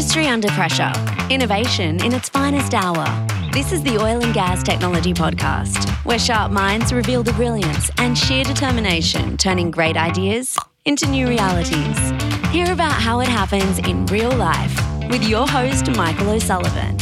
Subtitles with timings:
[0.00, 0.90] Industry under pressure.
[1.28, 3.04] Innovation in its finest hour.
[3.52, 8.16] This is the Oil and Gas Technology Podcast, where sharp minds reveal the brilliance and
[8.16, 11.98] sheer determination turning great ideas into new realities.
[12.50, 14.74] Hear about how it happens in real life
[15.10, 16.96] with your host, Michael O'Sullivan.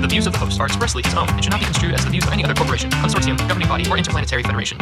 [0.00, 2.04] The views of the host are expressly his own and should not be construed as
[2.04, 4.76] the views of any other corporation, consortium, governing body, or interplanetary federation.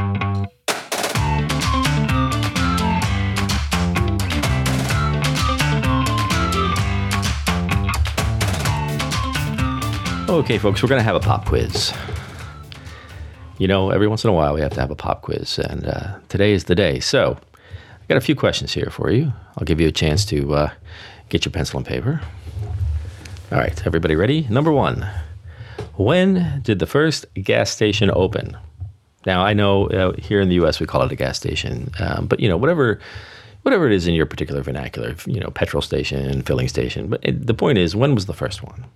[10.32, 11.92] Okay, folks, we're going to have a pop quiz.
[13.58, 15.86] You know, every once in a while we have to have a pop quiz, and
[15.86, 17.00] uh, today is the day.
[17.00, 17.36] So,
[17.66, 19.30] I got a few questions here for you.
[19.58, 20.70] I'll give you a chance to uh,
[21.28, 22.22] get your pencil and paper.
[23.52, 24.46] All right, everybody ready?
[24.48, 25.06] Number one
[25.96, 28.56] When did the first gas station open?
[29.26, 32.26] Now, I know uh, here in the US we call it a gas station, um,
[32.26, 33.00] but you know, whatever.
[33.60, 37.06] Whatever it is in your particular vernacular, you know, petrol station, filling station.
[37.06, 38.86] But it, the point is, when was the first one?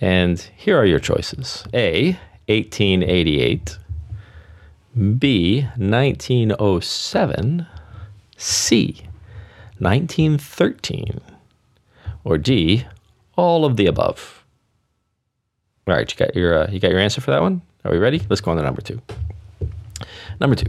[0.00, 3.78] And here are your choices A, 1888,
[5.18, 7.66] B, 1907,
[8.36, 9.02] C,
[9.78, 11.20] 1913,
[12.24, 12.86] or D,
[13.36, 14.42] all of the above.
[15.86, 17.62] All right, you got your uh, you got your answer for that one?
[17.84, 18.22] Are we ready?
[18.28, 19.00] Let's go on to number 2.
[20.40, 20.66] Number 2.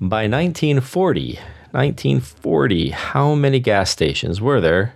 [0.00, 1.34] By 1940,
[1.72, 4.94] 1940, how many gas stations were there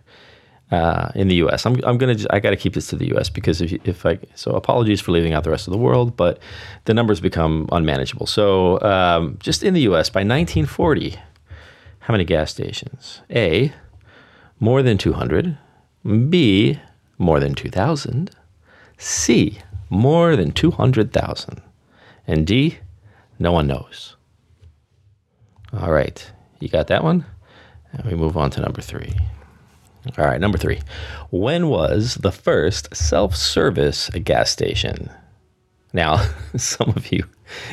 [0.70, 1.66] uh, in the U.S.
[1.66, 3.28] I'm, I'm gonna I got to keep this to the U.S.
[3.28, 6.38] because if if I so apologies for leaving out the rest of the world, but
[6.86, 8.26] the numbers become unmanageable.
[8.26, 10.10] So um, just in the U.S.
[10.10, 11.16] by 1940,
[12.00, 13.22] how many gas stations?
[13.30, 13.72] A,
[14.58, 15.58] more than 200.
[16.28, 16.78] B,
[17.16, 18.30] more than 2,000.
[18.98, 21.62] C, more than 200,000.
[22.26, 22.78] And D,
[23.38, 24.16] no one knows.
[25.72, 27.24] All right, you got that one?
[27.92, 29.14] And we move on to number three.
[30.18, 30.80] All right, number three.
[31.30, 35.10] When was the first self service gas station?
[35.94, 37.24] Now, some of you,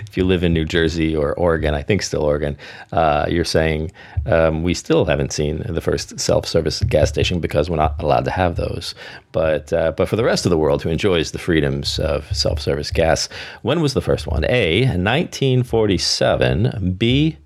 [0.08, 2.56] if you live in New Jersey or Oregon, I think still Oregon,
[2.94, 3.92] uh, you're saying
[4.28, 8.32] um, we still haven't seen the first self-service gas station because we're not allowed to
[8.32, 8.96] have those.
[9.34, 12.92] But uh, but for the rest of the world who enjoys the freedoms of self-service
[12.92, 13.28] gas,
[13.64, 14.46] when was the first one?
[14.46, 14.86] A.
[14.86, 16.96] 1947.
[16.98, 17.38] B.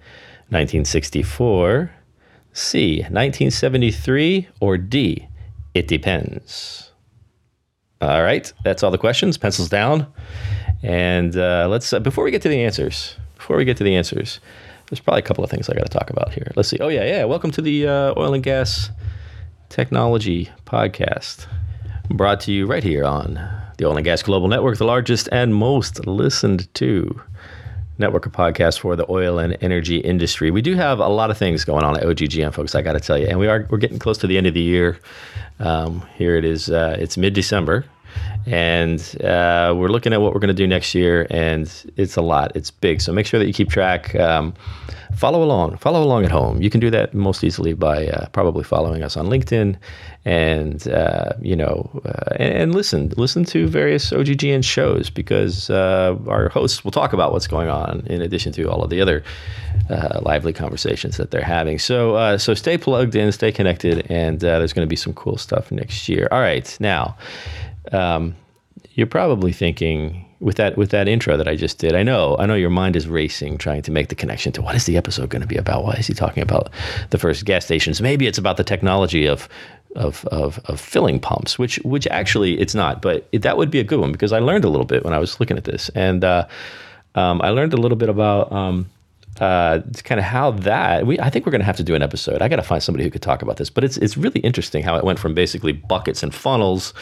[0.50, 1.90] 1964.
[2.56, 3.00] C.
[3.02, 4.48] 1973.
[4.62, 5.28] Or D.
[5.74, 6.92] It depends.
[8.02, 9.38] All right, that's all the questions.
[9.38, 10.08] Pencils down.
[10.82, 13.96] And uh, let's, uh, before we get to the answers, before we get to the
[13.96, 14.40] answers,
[14.90, 16.52] there's probably a couple of things I got to talk about here.
[16.56, 16.78] Let's see.
[16.80, 17.26] Oh, yeah, yeah.
[17.26, 18.90] Welcome to the uh, Oil and Gas
[19.70, 21.48] Technology Podcast,
[22.10, 23.34] brought to you right here on
[23.78, 27.22] the Oil and Gas Global Network, the largest and most listened to
[27.98, 30.52] network of podcasts for the oil and energy industry.
[30.52, 32.76] We do have a lot of things going on at OGGN, folks.
[32.76, 34.54] I got to tell you, and we are we're getting close to the end of
[34.54, 35.00] the year.
[35.60, 36.70] Um, here it is.
[36.70, 37.86] Uh, it's mid December,
[38.46, 42.22] and uh, we're looking at what we're going to do next year, and it's a
[42.22, 42.56] lot.
[42.56, 44.14] It's big, so make sure that you keep track.
[44.16, 44.54] Um,
[45.16, 45.78] follow along.
[45.78, 46.62] Follow along at home.
[46.62, 49.78] You can do that most easily by uh, probably following us on LinkedIn,
[50.26, 53.12] and uh, you know, uh, and, and, listen.
[53.18, 58.06] Listen to various OGGN shows because uh, our hosts will talk about what's going on
[58.08, 59.24] in addition to all of the other
[59.90, 61.80] uh, lively conversations that they're having.
[61.80, 65.72] So, so stay plugged in, stay connected, and there's going to be some cool stuff
[65.72, 66.28] next year.
[66.32, 67.18] All right, now
[67.94, 68.36] um,
[68.92, 71.96] you're probably thinking with that with that intro that I just did.
[71.96, 74.76] I know, I know your mind is racing, trying to make the connection to what
[74.76, 75.84] is the episode going to be about?
[75.84, 76.70] Why is he talking about
[77.10, 78.02] the first gas stations?
[78.02, 79.48] Maybe it's about the technology of
[79.96, 83.80] of, of, of filling pumps, which which actually it's not, but it, that would be
[83.80, 85.90] a good one because I learned a little bit when I was looking at this,
[85.96, 86.48] and uh,
[87.16, 88.52] um, I learned a little bit about.
[88.52, 88.90] Um,
[89.42, 92.02] uh, kind of how that we I think we're going to have to do an
[92.02, 92.42] episode.
[92.42, 94.82] I got to find somebody who could talk about this, but it's it's really interesting
[94.82, 96.94] how it went from basically buckets and funnels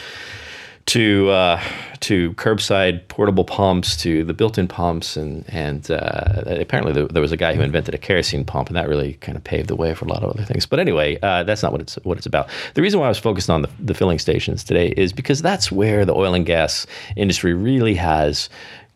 [0.86, 1.62] to uh,
[2.00, 7.32] to curbside portable pumps to the built-in pumps and and uh, apparently there, there, was
[7.32, 9.94] a guy who invented a kerosene pump and that really kind of paved the way
[9.94, 10.66] for a lot of other things.
[10.66, 12.48] But anyway, uh, that's not what it's what it's about.
[12.74, 15.72] The reason why I was focused on the, the filling stations today is because that's
[15.72, 16.86] where the oil and gas
[17.16, 18.50] industry really has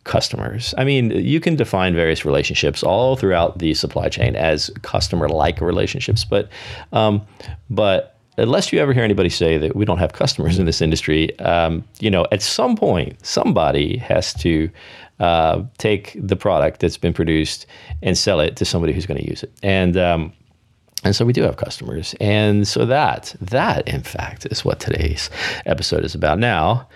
[0.04, 0.74] customers.
[0.76, 6.24] I mean, you can define various relationships all throughout the supply chain as customer-like relationships,
[6.24, 6.48] but
[6.92, 7.26] um,
[7.70, 11.38] but unless you ever hear anybody say that we don't have customers in this industry,
[11.40, 14.70] um, you know, at some point, somebody has to
[15.20, 17.66] uh, take the product that's been produced
[18.02, 19.52] and sell it to somebody who's going to use it.
[19.62, 20.32] And um,
[21.04, 22.14] and so we do have customers.
[22.20, 25.30] And so that that in fact is what today's
[25.66, 26.38] episode is about.
[26.38, 26.88] Now,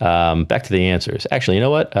[0.00, 1.26] um, back to the answers.
[1.30, 1.96] Actually, you know what?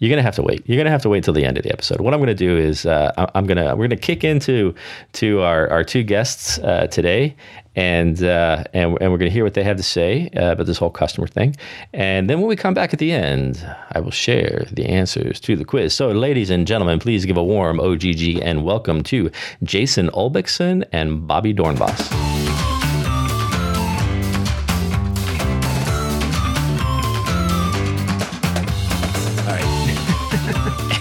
[0.00, 0.62] You're gonna have to wait.
[0.66, 2.00] You're gonna have to wait till the end of the episode.
[2.00, 4.74] What I'm gonna do is uh, I'm gonna we're gonna kick into
[5.12, 7.36] to our, our two guests uh, today,
[7.76, 10.78] and uh, and and we're gonna hear what they have to say uh, about this
[10.78, 11.54] whole customer thing,
[11.92, 13.62] and then when we come back at the end,
[13.92, 15.92] I will share the answers to the quiz.
[15.92, 19.30] So, ladies and gentlemen, please give a warm OGGN welcome to
[19.62, 22.29] Jason Ulbikson and Bobby Dornbos.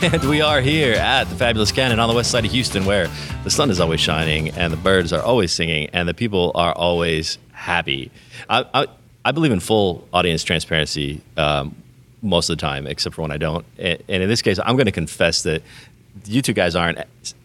[0.01, 3.09] And we are here at the Fabulous Cannon on the west side of Houston, where
[3.43, 6.71] the sun is always shining and the birds are always singing and the people are
[6.71, 8.09] always happy.
[8.49, 8.87] I, I,
[9.25, 11.75] I believe in full audience transparency um,
[12.21, 13.65] most of the time, except for when I don't.
[13.77, 15.63] And, and in this case, I'm going to confess that
[16.23, 16.99] you two guys aren't.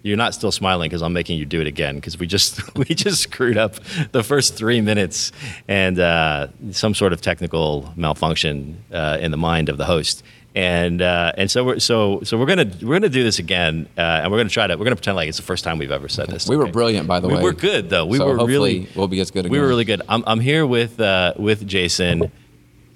[0.05, 2.85] You're not still smiling because I'm making you do it again because we just we
[2.85, 3.75] just screwed up
[4.13, 5.33] the first three minutes
[5.67, 10.23] and uh, some sort of technical malfunction uh, in the mind of the host
[10.55, 14.01] and uh, and so we're so so we're gonna we're gonna do this again, uh,
[14.01, 16.09] and we're gonna try to we're gonna pretend like it's the first time we've ever
[16.09, 16.49] said this.
[16.49, 17.41] We were brilliant, by the we way.
[17.41, 18.07] We were good though.
[18.07, 19.53] We So were really we'll be as good Again.
[19.53, 20.03] We were really good.
[20.09, 22.31] I'm I'm here with uh, with Jason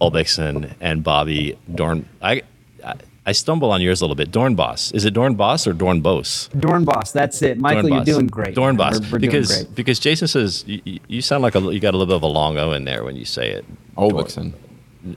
[0.00, 2.08] Ulbikson and Bobby Dorn.
[2.22, 2.42] I,
[2.84, 2.94] I
[3.26, 4.30] I stumble on yours a little bit.
[4.30, 4.94] Dornbos.
[4.94, 6.48] Is it Dornbos or Dornbos?
[6.50, 7.58] Dornbos, that's it.
[7.58, 8.54] Michael, you're doing great.
[8.56, 9.02] Dornbos.
[9.02, 9.74] We're, we're because doing great.
[9.74, 12.22] because Jason says you, you- you sound like a, you got a little bit of
[12.22, 13.64] a long O in there when you say it.
[13.96, 14.52] Olbixon.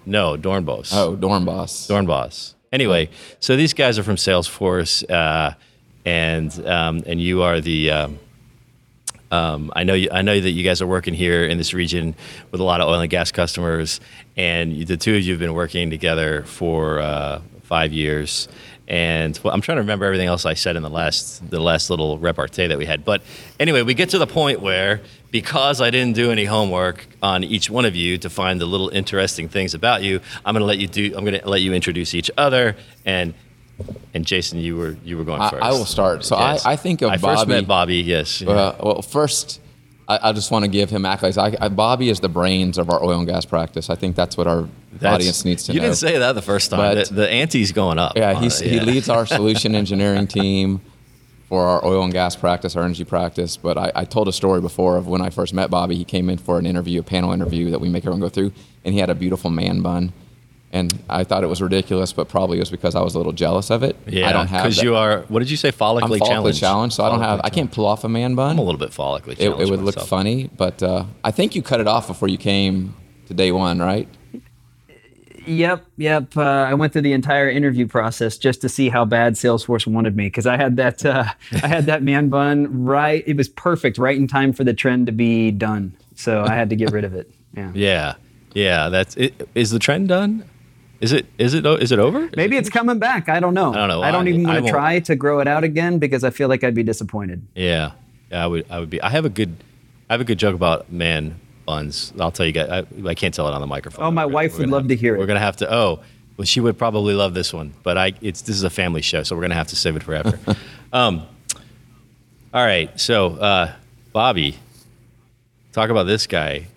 [0.05, 0.93] No, Dornbos.
[0.93, 1.87] Oh, Dornbos.
[1.89, 2.53] Dornbos.
[2.71, 5.53] Anyway, so these guys are from Salesforce, uh,
[6.05, 7.91] and um, and you are the.
[7.91, 8.19] Um,
[9.31, 12.15] um, I know you, I know that you guys are working here in this region
[12.51, 14.01] with a lot of oil and gas customers,
[14.35, 18.49] and you, the two of you have been working together for uh, five years.
[18.91, 21.89] And well, I'm trying to remember everything else I said in the last the last
[21.89, 23.05] little repartee that we had.
[23.05, 23.21] But
[23.57, 24.99] anyway, we get to the point where
[25.31, 28.89] because I didn't do any homework on each one of you to find the little
[28.89, 31.13] interesting things about you, I'm going to let you do.
[31.15, 32.75] I'm going to let you introduce each other.
[33.05, 33.33] And
[34.13, 35.63] and Jason, you were you were going I- first.
[35.63, 36.25] I will start.
[36.25, 38.01] So I- I think of I first met Bobby.
[38.01, 38.41] Yes.
[38.41, 39.60] Uh, well, first,
[40.11, 41.37] I, I just want to give him accolades.
[41.37, 43.89] I, I, Bobby is the brains of our oil and gas practice.
[43.89, 45.85] I think that's what our That's- audience needs to you know.
[45.85, 46.95] You didn't say that the first time.
[46.95, 48.17] But- the, the ante's going up.
[48.17, 50.81] yeah, he's, it, he leads our solution engineering team
[51.47, 53.57] for our oil and gas practice, our energy practice.
[53.57, 55.95] But I, I told a story before of when I first met Bobby.
[55.95, 58.51] He came in for an interview, a panel interview that we make everyone go through,
[58.85, 60.13] and he had a beautiful man bun.
[60.73, 63.33] And I thought it was ridiculous, but probably it was because I was a little
[63.33, 63.97] jealous of it.
[64.07, 65.23] Yeah, I don't have because you are.
[65.23, 65.67] What did you say?
[65.67, 66.59] I'm Follically, follically challenged.
[66.59, 67.39] challenged, so I don't have.
[67.39, 68.51] Follically I can't pull off a man bun.
[68.51, 69.63] I'm a little bit follically it, challenged.
[69.63, 72.95] it would look funny, but uh, I think you cut it off before you came
[73.27, 74.07] to day one, right?
[75.45, 76.37] Yep, yep.
[76.37, 80.15] Uh, I went through the entire interview process just to see how bad Salesforce wanted
[80.15, 81.25] me because I had that uh,
[81.63, 83.23] I had that man bun right.
[83.25, 85.95] It was perfect, right in time for the trend to be done.
[86.15, 87.29] So I had to get rid of it.
[87.55, 87.71] Yeah.
[87.75, 88.15] Yeah,
[88.53, 88.89] yeah.
[88.89, 89.49] That's it.
[89.55, 90.45] Is the trend done?
[91.01, 91.25] Is it?
[91.37, 91.65] Is it?
[91.65, 92.25] Is it over?
[92.25, 93.27] Is Maybe it- it's coming back.
[93.27, 93.73] I don't know.
[93.73, 94.01] I don't know.
[94.03, 96.47] I don't I- even want to try to grow it out again because I feel
[96.47, 97.41] like I'd be disappointed.
[97.55, 97.91] Yeah,
[98.31, 98.43] yeah.
[98.43, 98.65] I would.
[98.69, 99.01] I would be.
[99.01, 99.55] I have a good.
[100.09, 102.13] I have a good joke about man buns.
[102.19, 102.69] I'll tell you guys.
[102.69, 104.05] I, I can't tell it on the microphone.
[104.05, 105.19] Oh, my gonna- wife would love have- to hear it.
[105.19, 105.73] We're gonna have to.
[105.73, 105.99] Oh,
[106.37, 108.13] well, she would probably love this one, but I.
[108.21, 110.37] It's this is a family show, so we're gonna have to save it forever.
[110.93, 111.23] um.
[112.53, 112.99] All right.
[112.99, 113.71] So, uh,
[114.11, 114.57] Bobby,
[115.71, 116.67] talk about this guy.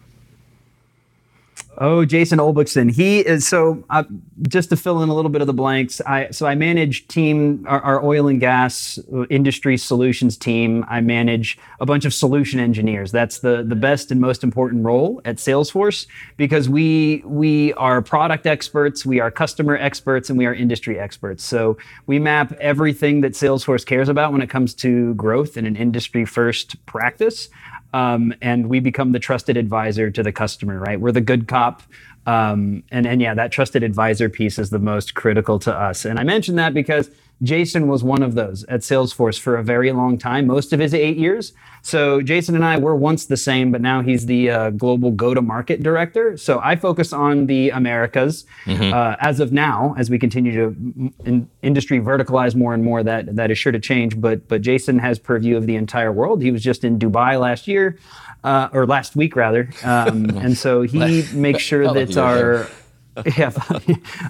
[1.79, 2.91] Oh, Jason Olbixson.
[2.91, 3.85] He is so.
[3.91, 4.05] Uh,
[4.49, 7.65] just to fill in a little bit of the blanks, I so I manage team
[7.69, 10.85] our, our oil and gas uh, industry solutions team.
[10.89, 13.11] I manage a bunch of solution engineers.
[13.11, 18.47] That's the the best and most important role at Salesforce because we we are product
[18.47, 21.43] experts, we are customer experts, and we are industry experts.
[21.43, 21.77] So
[22.07, 26.25] we map everything that Salesforce cares about when it comes to growth in an industry
[26.25, 27.49] first practice
[27.95, 31.01] um, and we become the trusted advisor to the customer, right?
[31.01, 31.81] We're the good cop.
[32.27, 36.05] Um, and, and yeah, that trusted advisor piece is the most critical to us.
[36.05, 37.09] And I mention that because
[37.43, 40.95] Jason was one of those at Salesforce for a very long time, most of his
[40.95, 41.53] eight years.
[41.83, 45.83] So Jason and I were once the same, but now he's the uh, global go-to-market
[45.83, 46.37] director.
[46.37, 48.47] So I focus on the Americas
[48.93, 53.03] uh, as of now, as we continue to mm, in, industry verticalize more and more.
[53.03, 54.19] That that is sure to change.
[54.19, 56.41] But but Jason has purview of the entire world.
[56.43, 57.99] He was just in Dubai last year,
[58.45, 62.69] uh, or last week rather, um, and so he makes sure that our
[63.37, 63.53] yeah,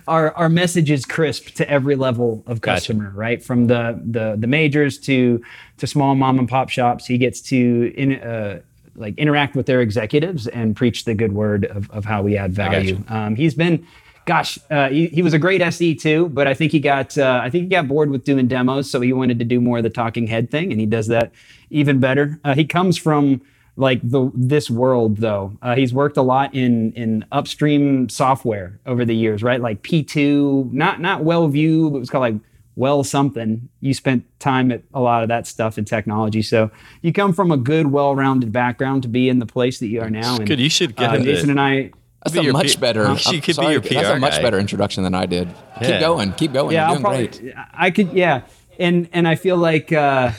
[0.08, 2.76] our our message is crisp to every level of Gotcha.
[2.76, 3.42] customer, right?
[3.42, 5.42] From the the the majors to
[5.78, 7.06] to small mom and pop shops.
[7.06, 8.60] He gets to in, uh,
[8.94, 12.52] like interact with their executives and preach the good word of, of how we add
[12.52, 13.02] value.
[13.08, 13.86] Um, he's been.
[14.26, 17.40] Gosh, uh, he, he was a great SE too, but I think he got uh,
[17.42, 19.82] I think he got bored with doing demos, so he wanted to do more of
[19.82, 21.30] the talking head thing, and he does that
[21.68, 22.40] even better.
[22.42, 23.42] Uh, he comes from
[23.76, 25.56] like the this world though.
[25.62, 29.60] Uh, he's worked a lot in in upstream software over the years, right?
[29.60, 32.34] Like P2, not not WellView, but it was called like
[32.76, 33.68] well something.
[33.80, 36.70] You spent time at a lot of that stuff in technology, so
[37.02, 40.10] you come from a good, well-rounded background to be in the place that you are
[40.10, 40.36] now.
[40.36, 40.58] And, good.
[40.60, 41.90] You should get uh, him to- Jason and I.
[42.24, 43.14] That's Be a much P- better.
[43.18, 44.42] She could be sorry, your That's a much guy.
[44.42, 45.46] better introduction than I did.
[45.82, 45.88] Yeah.
[45.90, 46.32] Keep going.
[46.32, 46.72] Keep going.
[46.72, 47.50] Yeah, You're I'll doing probably.
[47.52, 47.54] great.
[47.74, 48.12] I could.
[48.14, 48.42] Yeah,
[48.78, 50.30] and and I feel like uh,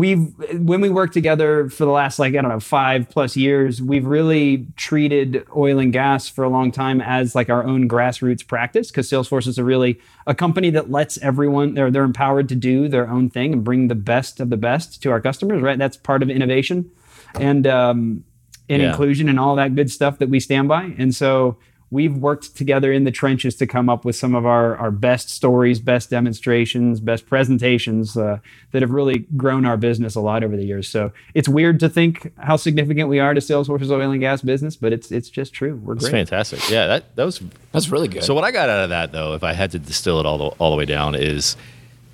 [0.00, 3.82] we've when we worked together for the last like I don't know five plus years,
[3.82, 8.46] we've really treated oil and gas for a long time as like our own grassroots
[8.46, 12.54] practice because Salesforce is a really a company that lets everyone they're they're empowered to
[12.54, 15.60] do their own thing and bring the best of the best to our customers.
[15.62, 16.90] Right, that's part of innovation,
[17.38, 18.24] and um,
[18.68, 18.90] and Yeah.
[18.90, 20.94] inclusion and all that good stuff that we stand by.
[20.98, 21.56] And so
[21.92, 25.28] we've worked together in the trenches to come up with some of our, our best
[25.28, 28.38] stories, best demonstrations, best presentations uh,
[28.70, 30.86] that have really grown our business a lot over the years.
[30.88, 34.76] So it's weird to think how significant we are to Salesforce's oil and gas business,
[34.76, 35.76] but it's it's just true.
[35.82, 36.12] We're It's great.
[36.28, 36.70] fantastic.
[36.70, 37.40] Yeah, that that was
[37.72, 38.22] That's really good.
[38.22, 40.38] So what I got out of that, though, if I had to distill it all
[40.38, 41.56] the, all the way down, is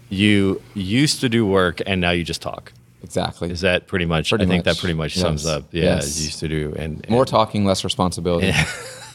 [0.09, 2.73] you used to do work and now you just talk.
[3.03, 3.51] exactly.
[3.51, 4.31] Is that pretty much?
[4.31, 4.75] Pretty I think much.
[4.77, 5.23] that pretty much Yes.
[5.23, 5.65] sums up.
[5.73, 6.19] Yeah, Yes.
[6.19, 8.53] you used to do and, and More talking, less responsibility.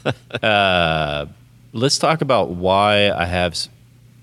[0.41, 1.27] Uh,
[1.73, 3.53] let's talk about why I have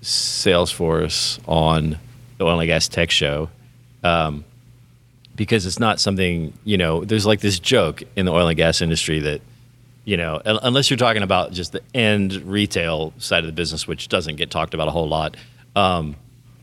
[0.01, 1.97] Salesforce on
[2.37, 3.49] the Oil and Gas Tech Show.
[4.03, 4.43] Um,
[5.39, 8.81] because it's not something, you know, there's like this joke in the oil and gas
[8.81, 9.41] industry that,
[10.03, 14.09] you know, unless you're talking about just the end retail side of the business, which
[14.09, 15.37] doesn't get talked about a whole lot,
[15.77, 16.17] um,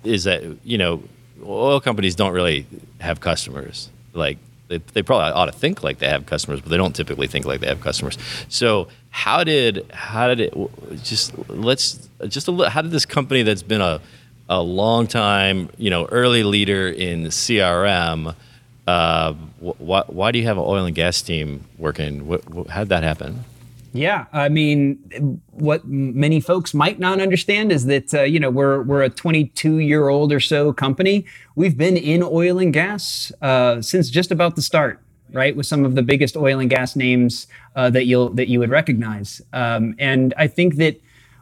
[0.04, 1.02] is that, you know,
[1.42, 2.66] oil companies don't really
[3.00, 3.88] have customers.
[4.12, 4.36] Like,
[4.68, 7.46] they, they probably ought to think like they have customers, but they don't typically think
[7.46, 8.18] like they have customers.
[8.48, 10.54] So, how did how did it
[11.02, 14.00] just let's just a how did this company that's been a
[14.48, 18.34] a long time you know early leader in CRM
[18.86, 22.26] uh, wh- why, do you have an oil and gas team working?
[22.26, 23.44] What, what, how did that happen?
[23.96, 28.82] Yeah, I mean, what many folks might not understand is that uh, you know we're
[28.82, 31.24] we're a 22 year old or so company.
[31.54, 35.00] We've been in oil and gas uh, since just about the start,
[35.32, 35.56] right?
[35.56, 38.70] With some of the biggest oil and gas names uh, that you'll that you would
[38.70, 39.40] recognize.
[39.52, 41.00] Um, and I think that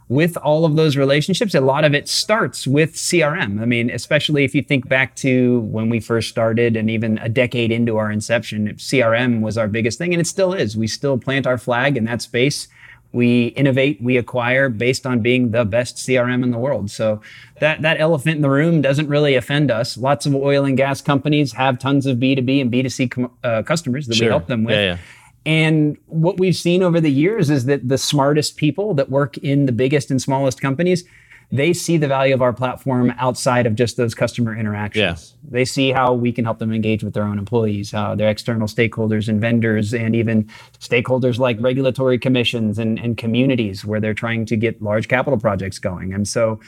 [0.08, 3.60] with all of those relationships, a lot of it starts with CRM.
[3.60, 7.28] I mean, especially if you think back to when we first started and even a
[7.28, 10.76] decade into our inception, CRM was our biggest thing, and it still is.
[10.76, 12.68] We still plant our flag in that space.
[13.12, 16.90] We innovate, we acquire based on being the best CRM in the world.
[16.90, 17.20] So
[17.60, 19.96] that that elephant in the room doesn't really offend us.
[19.96, 24.08] Lots of oil and gas companies have tons of B2B and B2C com- uh, customers
[24.08, 24.26] that Sure.
[24.26, 24.74] we help them with.
[24.74, 24.98] Yeah, yeah.
[25.46, 29.66] And what we've seen over the years is that the smartest people that work in
[29.66, 31.04] the biggest and smallest companies,
[31.52, 35.34] they see the value of our platform outside of just those customer interactions.
[35.48, 38.66] They see how we can help them engage with their own employees, how their external
[38.66, 40.44] stakeholders and vendors, and even
[40.80, 45.78] stakeholders like regulatory commissions and, and communities where they're trying to get large capital projects
[45.78, 46.14] going.
[46.14, 46.58] And so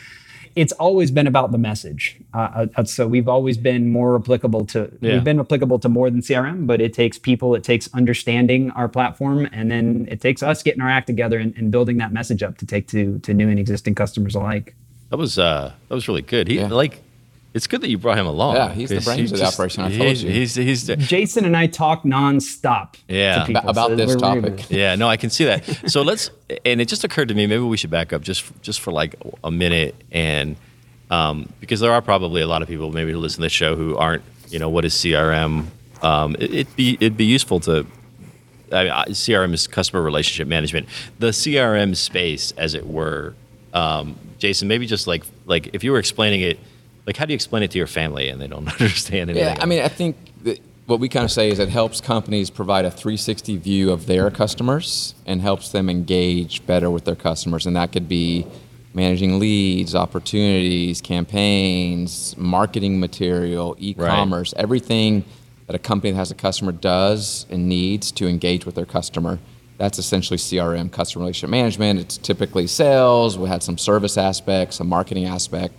[0.57, 2.17] it's always been about the message.
[2.35, 5.13] Uh, uh, so we've always been more applicable to Yeah.
[5.15, 8.89] we've been applicable to more than CRM, but it takes people, it takes understanding our
[8.89, 12.43] platform, and then it takes us getting our act together and, and building that message
[12.43, 14.75] up to take to to new and existing customers alike.
[15.11, 16.49] That was uh, that was really good.
[16.49, 16.69] He Yeah.
[16.69, 17.03] like,
[17.57, 18.55] it's good that you brought him along.
[18.57, 20.31] Yeah, he's the 'cause brains he of the operation, I he- told you.
[20.31, 22.95] He's he's, Jason and I talk nonstop.
[23.09, 23.41] Yeah.
[23.41, 24.71] to people, About- about so this we're- topic.
[24.71, 25.65] Yeah, no, I can see that.
[25.91, 26.31] So let's,
[26.65, 29.15] and it just occurred to me, maybe we should back up just just for like
[29.43, 30.57] a minute, and
[31.11, 33.75] um, because there are probably a lot of people maybe who listen to this show
[33.77, 35.67] who aren't, you know, what is CRM?
[36.03, 37.87] Um, it, it'd be it'd be useful to.
[38.73, 40.89] I mean, CRM is customer relationship management.
[41.21, 43.35] The CRM space, as it were,
[43.73, 44.67] um, Jason.
[44.69, 46.59] Maybe just like like if you were explaining it,
[47.07, 49.55] like how do you explain it to your family and they don't understand anything?
[49.55, 52.51] Yeah, I mean, I think that what we kind of say is it helps companies
[52.51, 57.67] provide a 360 view of their customers and helps them engage better with their customers.
[57.67, 58.47] And that could be
[58.95, 65.25] managing leads, opportunities, campaigns, marketing material, e commerce, everything
[65.67, 69.39] that a company that has a customer does and needs to engage with their customer.
[69.79, 71.99] That's essentially CRM, customer relationship management.
[71.99, 73.37] It's typically sales.
[73.37, 75.75] We had some service aspects, some marketing aspect.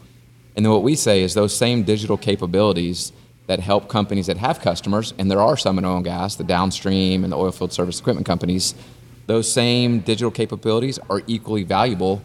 [0.57, 3.13] And then what we say is those same digital capabilities
[3.45, 6.43] that help companies that have customers, and there are some in oil and gas, the
[6.43, 8.73] downstream and the oil field service equipment companies,
[9.27, 12.23] those same digital capabilities are equally valuable.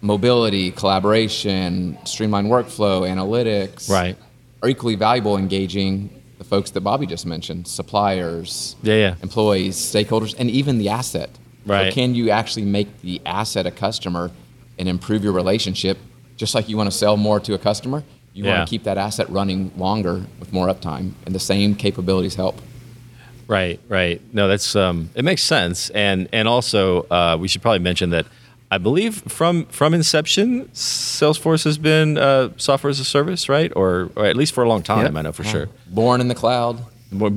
[0.00, 4.16] Mobility, collaboration, streamlined workflow, analytics Right.
[4.62, 9.14] are equally valuable engaging the folks that Bobby just mentioned, suppliers, Yeah, yeah.
[9.22, 11.30] employees, stakeholders, and even the asset.
[11.64, 11.92] Right.
[11.92, 14.32] So can you actually make the asset a customer
[14.78, 15.98] and improve your relationship?
[16.38, 18.02] Just like you want to sell more to a customer,
[18.32, 18.50] you Yeah.
[18.58, 22.56] want to keep that asset running longer with more uptime, and the same capabilities help.
[23.46, 24.20] Right, right.
[24.32, 28.26] No, that's um, it makes sense, and and also uh, we should probably mention that
[28.70, 34.10] I believe from from inception, Salesforce has been uh, software as a service, right, or,
[34.16, 35.04] or at least for a long time.
[35.06, 35.14] Yep.
[35.16, 35.68] I know for sure.
[35.88, 36.80] Born in the cloud.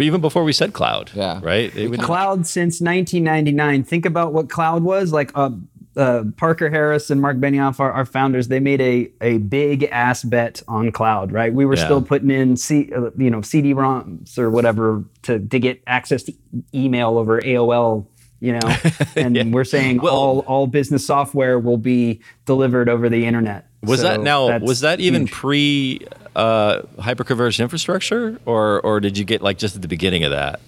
[0.01, 1.39] Even before we said cloud, Yeah.
[1.41, 1.73] right.
[1.73, 3.83] It would- Cloud since 1999.
[3.85, 5.31] Think about what cloud was like.
[5.33, 5.51] Uh,
[5.97, 10.23] uh, Parker Harris and Mark Benioff, our, our founders, they made a a big ass
[10.23, 11.31] bet on cloud.
[11.31, 11.85] Right, we were Yeah.
[11.85, 16.33] still putting in C, uh, you know CD-ROMs or whatever to to get access to
[16.73, 18.05] email over AOL.
[18.39, 18.75] You know,
[19.15, 23.67] and we're saying Well- all all business software will be delivered over the internet.
[23.83, 24.57] Was So that now?
[24.59, 25.31] Was that even huge.
[25.31, 30.31] pre uh, hyperconverged infrastructure, or or did you get like just at the beginning of
[30.31, 30.59] that?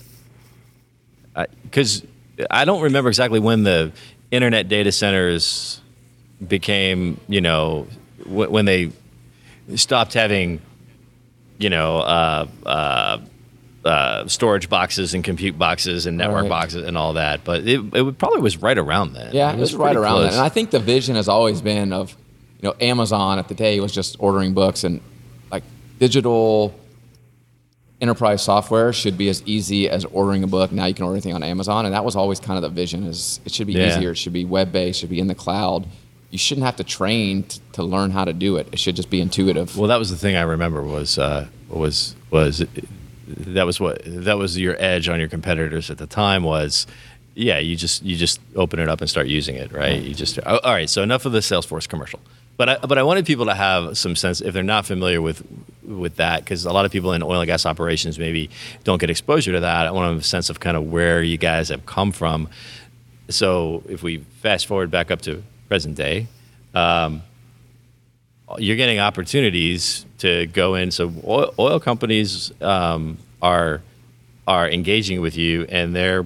[1.64, 2.04] Because
[2.50, 3.92] I, don't remember exactly when the
[4.34, 5.80] internet data centers
[6.46, 7.88] became, you know,
[8.24, 8.92] w- when they
[9.76, 10.60] stopped having,
[11.60, 13.20] you know, uh, uh,
[13.86, 16.50] uh, storage boxes and compute boxes and network Right.
[16.50, 17.44] boxes and all that.
[17.44, 19.34] But it, it probably was right around then.
[19.34, 20.34] Yeah, it was, right around close.
[20.34, 22.16] And I think the vision has always been of,
[22.62, 25.00] you know, Amazon at the day was just ordering books and
[25.52, 25.64] like
[26.00, 26.74] digital
[28.04, 30.72] enterprise software should be as easy as ordering a book.
[30.72, 33.04] Now you can order anything on Amazon, and that was always kind of the vision:
[33.06, 33.88] is it should be Yeah.
[33.98, 35.88] easier, it should be web based, it should be in the cloud.
[36.30, 38.68] You shouldn't have to train t- to learn how to do it.
[38.72, 39.78] It should just be intuitive.
[39.78, 42.64] Well, that was the thing I remember was uh, was was
[43.28, 46.86] that was what that was your edge on your competitors at the time was
[47.36, 50.38] yeah you just you just open it up and start using it right you just
[50.46, 52.20] oh, all right so enough of the Salesforce commercial
[52.58, 55.46] but I, but I wanted people to have some sense if they're not familiar with
[55.84, 58.50] with that because a lot of people in oil and gas operations maybe
[58.84, 61.22] don't get exposure to that I want to have a sense of kind of where
[61.22, 62.48] you guys have come from
[63.30, 66.28] so if we fast forward back up to present day
[68.58, 70.92] you're getting opportunities to go in.
[70.92, 73.82] So oil, oil companies um, are
[74.48, 76.26] are engaging with you, and they're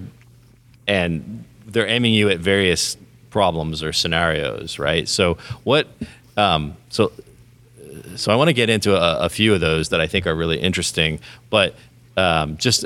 [0.88, 2.98] and they're aiming you at various
[3.30, 5.08] problems or scenarios, right?
[5.08, 5.88] So what?
[6.38, 7.12] Um, so
[8.16, 10.36] so I want to get into a, a few of those that I think are
[10.36, 11.76] really interesting, but
[12.16, 12.86] um, just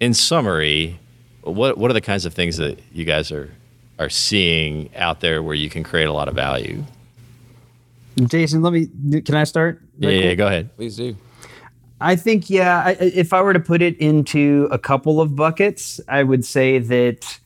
[0.00, 0.98] in summary,
[1.42, 3.50] what what are the kinds of things that you guys are
[3.98, 6.84] are seeing out there where you can create a lot of value?
[8.24, 8.88] Jason, let me.
[9.20, 9.80] Can I start?
[9.98, 10.74] Yeah, Right yeah, go ahead.
[10.76, 11.16] Please do.
[12.02, 16.00] I think, yeah, I, if I were to put it into a couple of buckets,
[16.08, 17.38] I would say that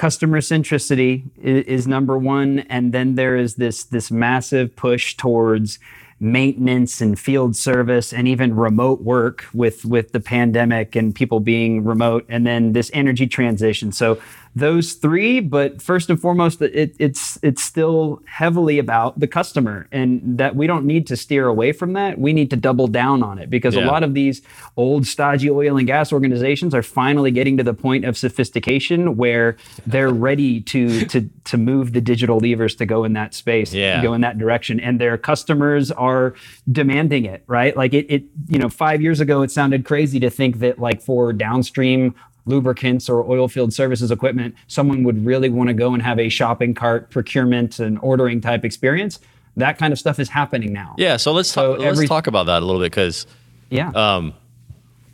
[0.00, 5.78] customer centricity is, is number one, and then there is this this massive push towards
[6.18, 11.84] maintenance and field service and even remote work with with the pandemic and people being
[11.84, 13.92] remote and then this energy transition.
[13.92, 14.18] So
[14.56, 20.20] those three but first and foremost it, it's it's still heavily about the customer and
[20.38, 22.18] that we don't need to steer away from that.
[22.18, 24.42] We need to double down on it because a lot of these
[24.76, 29.56] old stodgy oil and gas organizations are finally getting to the point of sophistication where
[29.86, 34.02] they're ready to to to move the digital levers to go in that space Yeah.
[34.02, 34.80] go in that direction.
[34.80, 36.34] And their customers are
[36.70, 37.76] demanding it right?
[37.76, 41.00] Like it, it you know five years ago it sounded crazy to think that like
[41.00, 42.14] for downstream
[42.46, 46.28] lubricants or oil field services equipment someone would really want to go and have a
[46.28, 49.20] shopping cart procurement and ordering type experience
[49.56, 52.26] that kind of stuff is happening now Yeah, so let's So talk, every- let's talk
[52.26, 53.26] about that a little bit because
[53.70, 54.32] yeah um,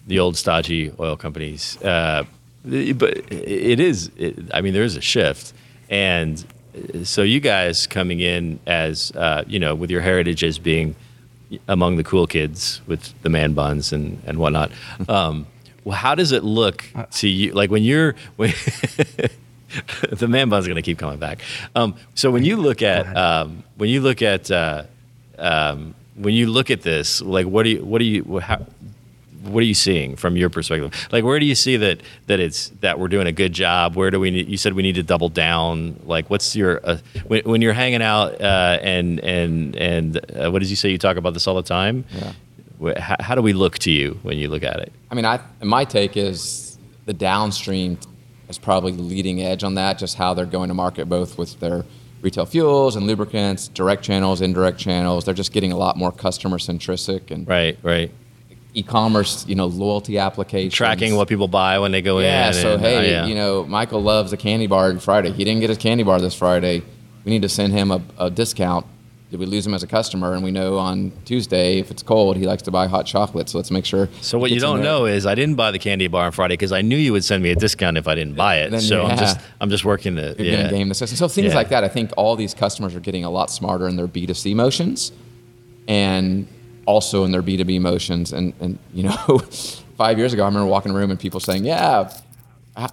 [0.07, 2.23] the old stodgy oil companies, uh,
[2.65, 4.09] but it is.
[4.17, 5.53] It, I mean, there is a shift,
[5.91, 6.45] and
[7.03, 10.95] so you guys coming in as uh, you know with your heritage as being
[11.67, 14.71] among the cool kids with the man buns and and whatnot.
[15.09, 15.47] Um,
[15.87, 17.53] well, how does it look to you?
[17.53, 18.51] Like when you're when
[20.11, 21.39] the man bun's going to keep coming back.
[21.77, 24.83] Um, so when you look at um, when you look at uh,
[25.39, 28.67] um, when you look at this, like what do you what do you how,
[29.45, 30.93] what are you seeing from your perspective?
[31.13, 33.95] Like where do you see that that it's that we're doing a good job?
[33.95, 36.01] Where do we need, you said we need to double down?
[36.05, 40.59] Like what's your uh, when, when you're hanging out uh, and and and uh, what
[40.63, 40.91] did you say?
[40.91, 42.05] You talk about this all the time.
[42.11, 42.33] Yeah.
[42.99, 44.93] How, how do we look to you when you look at it?
[45.11, 47.99] I mean, I my take is the downstream
[48.49, 49.99] is probably the leading edge on that.
[49.99, 51.85] Just how they're going to market, both with their
[52.23, 55.25] retail fuels and lubricants, direct channels, indirect channels.
[55.25, 58.11] They're just getting a lot more customer centric and Right, right.
[58.75, 59.47] e-commerce.
[59.47, 62.25] You know, loyalty applications, Tracking what people buy when they go in.
[62.25, 62.49] Yeah.
[62.49, 62.55] in.
[62.55, 63.27] So and, uh, hey, yeah.
[63.27, 65.33] you know, Michael loves a candy bar on Friday.
[65.33, 66.83] He didn't get his candy bar this Friday.
[67.25, 68.87] We need to send him a, a discount.
[69.31, 70.35] Did we lose him as a customer?
[70.35, 73.49] And we know on Tuesday, if it's cold, he likes to buy hot chocolate.
[73.49, 74.09] So let's make sure.
[74.21, 76.71] So what you don't know is I didn't buy the candy bar on Friday because
[76.71, 78.71] I knew you would send me a discount if I didn't buy it.
[78.71, 80.71] Then, so I'm just I'm just working You're yeah.
[80.71, 81.17] game the system.
[81.17, 81.55] So things Yeah.
[81.57, 81.83] like that.
[81.83, 85.11] I think all these customers are getting a lot smarter in their B2C motions
[85.89, 86.47] and
[86.87, 88.33] also in their B2B motions.
[88.33, 89.39] And, and you know,
[89.97, 92.23] five years ago, I remember walking in a room and people saying, yeah, "H-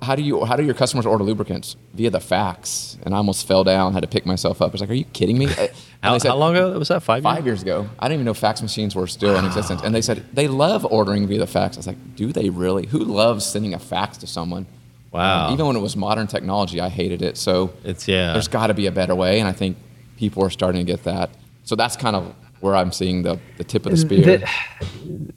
[0.01, 2.97] how do you how do your customers order lubricants via the fax?
[3.03, 4.69] And I almost fell down, had to pick myself up.
[4.69, 5.47] I was like, are you kidding me?
[6.03, 7.01] How, said, how long ago was that?
[7.01, 7.35] Five years?
[7.35, 7.89] Five years ago.
[7.97, 9.81] I didn't even know fax machines were still in existence.
[9.85, 11.77] And they said they love ordering via the fax.
[11.77, 12.87] I was like, do they really?
[12.87, 14.65] Who loves sending a fax to someone?
[15.13, 15.47] Wow.
[15.47, 17.37] Um, even when it was modern technology, I hated it.
[17.37, 18.33] So It's yeah.
[18.33, 19.77] there's got to be a better way, and I think
[20.17, 21.29] people are starting to get that.
[21.63, 24.21] So that's kind of where I'm seeing the, the tip of the spear.
[24.21, 24.49] The,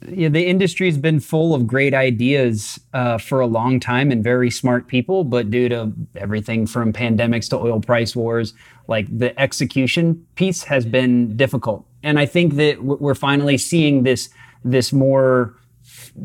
[0.07, 4.49] yeah, the industry's been full of great ideas uh, for a long time and very
[4.49, 8.53] smart people, but due to everything from pandemics to oil price wars,
[8.87, 11.85] like the execution piece has been difficult.
[12.01, 14.29] And I think that we're finally seeing this
[14.63, 15.53] this more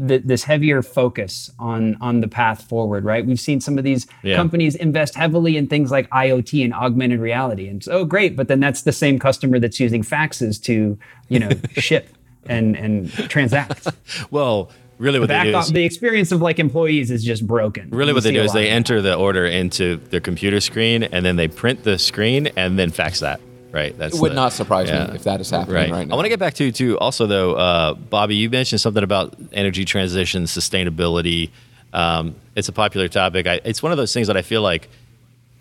[0.08, 3.24] th- this heavier focus on on the path forward, right?
[3.26, 4.36] We've seen some of these Yeah.
[4.36, 8.36] companies invest heavily in things like IoT and augmented reality, and so oh, great.
[8.36, 12.08] But then that's the same customer that's using faxes to, you know, ship
[12.46, 13.88] and and transact.
[14.30, 17.46] well, really, what they Back do off, is the experience of like employees is just
[17.46, 17.90] broken.
[17.90, 21.36] really what they do is they enter the order into their computer screen and then
[21.36, 23.40] they print the screen and then fax that.
[23.72, 23.96] Right.
[23.96, 25.06] That's it would the- not surprise yeah.
[25.06, 25.90] me if that is happening Right.
[25.90, 26.12] right, now.
[26.12, 26.98] I want to get back to you too.
[26.98, 28.36] also though, uh, Bobby.
[28.36, 31.50] You mentioned something about energy transition, sustainability.
[31.92, 33.46] Um, it's a popular topic.
[33.46, 34.88] I, it's one of those things that I feel like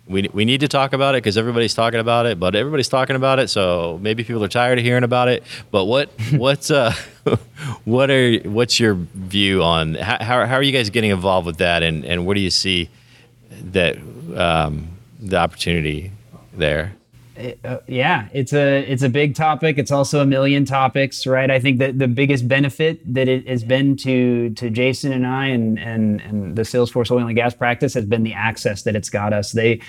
[0.06, 3.16] we we need to talk about it because everybody's talking about it, but everybody's talking
[3.16, 5.42] about it, so maybe people are tired of hearing about it.
[5.70, 6.92] But what what's uh
[7.84, 11.82] what are what's your view on how how, are you guys getting involved with that,
[11.82, 12.90] and and where do you see
[13.72, 13.96] that
[14.36, 14.88] um,
[15.20, 16.10] the opportunity
[16.52, 16.94] there?
[17.64, 19.78] Uh, yeah, it's a it's a big topic.
[19.78, 21.50] It's also a million topics, right?
[21.50, 25.46] I think that the biggest benefit that it has been to to Jason and I
[25.46, 29.10] and and and the Salesforce oil and gas practice has been the access that it's
[29.10, 29.52] got us.
[29.52, 29.80] They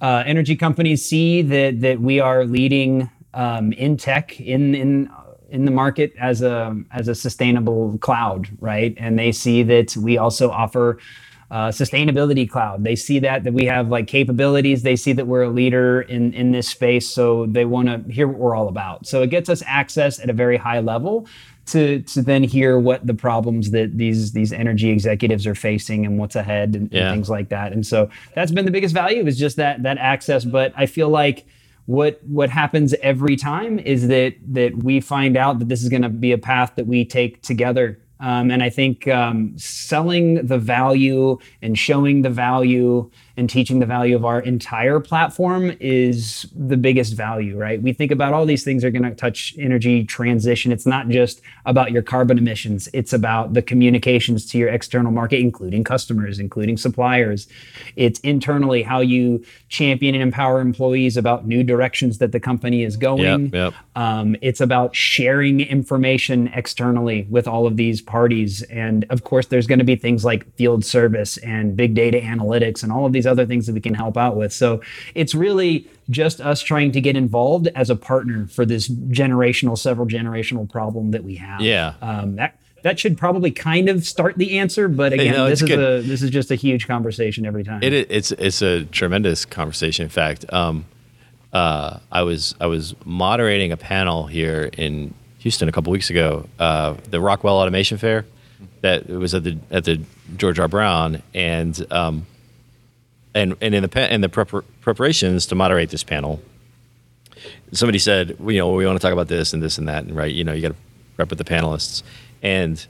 [0.00, 5.10] uh, energy companies see that that we are leading um, in tech in in
[5.48, 8.94] in the market as a as a sustainable cloud, right?
[8.96, 10.98] And they see that we also offer
[11.52, 12.82] uh, sustainability cloud.
[12.82, 14.82] They see that that we have like capabilities.
[14.82, 18.26] They see that we're a leader in in this space, so they want to hear
[18.26, 19.06] what we're all about.
[19.06, 21.26] So it gets us access at a very high level
[21.66, 26.18] to to then hear what the problems that these these energy executives are facing and
[26.18, 27.72] what's ahead and, and things like that.
[27.72, 30.46] And so that's been the biggest value is just that that access.
[30.46, 31.44] But I feel like
[31.84, 36.02] what what happens every time is that that we find out that this is going
[36.02, 40.56] to be a path that we take together um, and I think um, selling the
[40.56, 46.76] value and showing the value and teaching the value of our entire platform is the
[46.76, 47.80] biggest value, right?
[47.80, 50.72] We think about all these things are going to touch energy transition.
[50.72, 55.40] It's not just about your carbon emissions, it's about the communications to your external market,
[55.40, 57.46] including customers, including suppliers.
[57.96, 62.96] It's internally how you champion and empower employees about new directions that the company is
[62.96, 63.46] going.
[63.46, 63.74] Yep, yep.
[63.96, 68.62] Um, it's about sharing information externally with all of these parties.
[68.62, 72.82] And of course, there's going to be things like field service and big data analytics
[72.82, 74.52] and all of these other things that we can help out with.
[74.52, 74.80] So
[75.14, 80.06] it's really just us trying to get involved as a partner for this generational, several
[80.06, 81.60] generational problem that we have.
[81.60, 81.94] Yeah.
[82.02, 85.68] Um, that, that should probably kind of start the answer, but again, No, this is
[85.68, 85.78] good.
[85.78, 87.80] a this is just a huge conversation every time.
[87.82, 90.02] It, it's it's a tremendous conversation.
[90.02, 90.84] In fact, um,
[91.52, 96.48] uh, I was I was moderating a panel here in Houston a couple weeks ago,
[96.58, 98.24] uh, the Rockwell Automation Fair,
[98.80, 100.00] that was at the at the
[100.36, 100.68] George R.
[100.68, 102.26] Brown, and um,
[103.34, 106.40] and and in the pa- in the prepar- preparations to moderate this panel,
[107.72, 110.04] somebody said, well, you know, we want to talk about this and this and that,
[110.04, 110.76] and right, you know, you got to
[111.16, 112.02] rep with the panelists,
[112.42, 112.86] and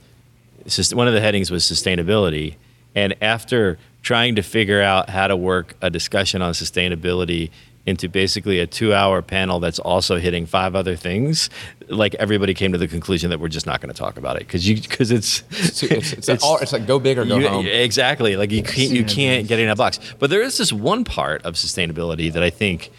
[0.95, 2.57] one of the headings was sustainability,
[2.95, 7.51] and after trying to figure out how to work a discussion on sustainability
[7.85, 11.51] into basically a two-hour panel that's also hitting five other things,
[11.89, 14.41] like everybody came to the conclusion that we're just not going to talk about it
[14.47, 17.39] because you because it's It's, it's, it's, it's, all, it's like go big or go
[17.39, 17.67] you- home.
[17.67, 18.37] Exactly.
[18.37, 19.99] Like you can't you can't get in a box.
[20.21, 22.91] But there is this one part of sustainability that I think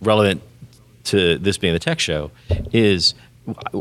[0.00, 0.40] relevant
[1.04, 2.30] to this being the tech show
[2.72, 3.14] is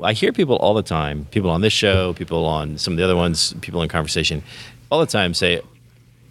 [0.04, 3.04] I hear people all the time, people on this show, people on some of the
[3.04, 4.42] other ones, people in conversation,
[4.90, 5.62] all the time say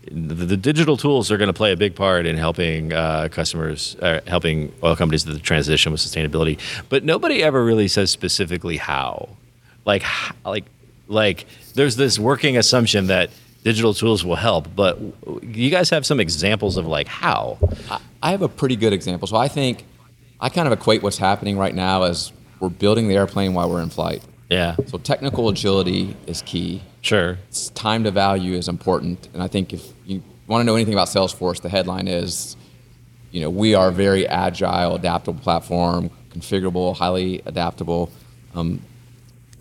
[0.04, 3.96] the, the digital tools are going to play a big part in helping uh, customers,
[4.00, 6.58] uh, helping oil companies to the transition with sustainability.
[6.88, 9.28] But nobody ever really says specifically how.
[9.84, 10.04] Like,
[10.44, 10.64] like,
[11.08, 13.30] like, there's this working assumption that
[13.62, 14.98] digital tools will help, but
[15.42, 17.58] you guys have some examples of like how.
[18.22, 19.28] I have a pretty good example.
[19.28, 19.84] So I think
[20.40, 23.82] I kind of equate what's happening right now as we're building the airplane while we're
[23.82, 24.22] in flight.
[24.50, 26.82] Yeah, So technical agility is key.
[27.02, 27.38] sure.
[27.48, 29.28] It's time to value is important.
[29.32, 32.56] And I think if you want to know anything about Salesforce, the headline is,
[33.30, 38.10] you know, we are a very agile, adaptable platform, configurable, highly adaptable.
[38.56, 38.82] Um,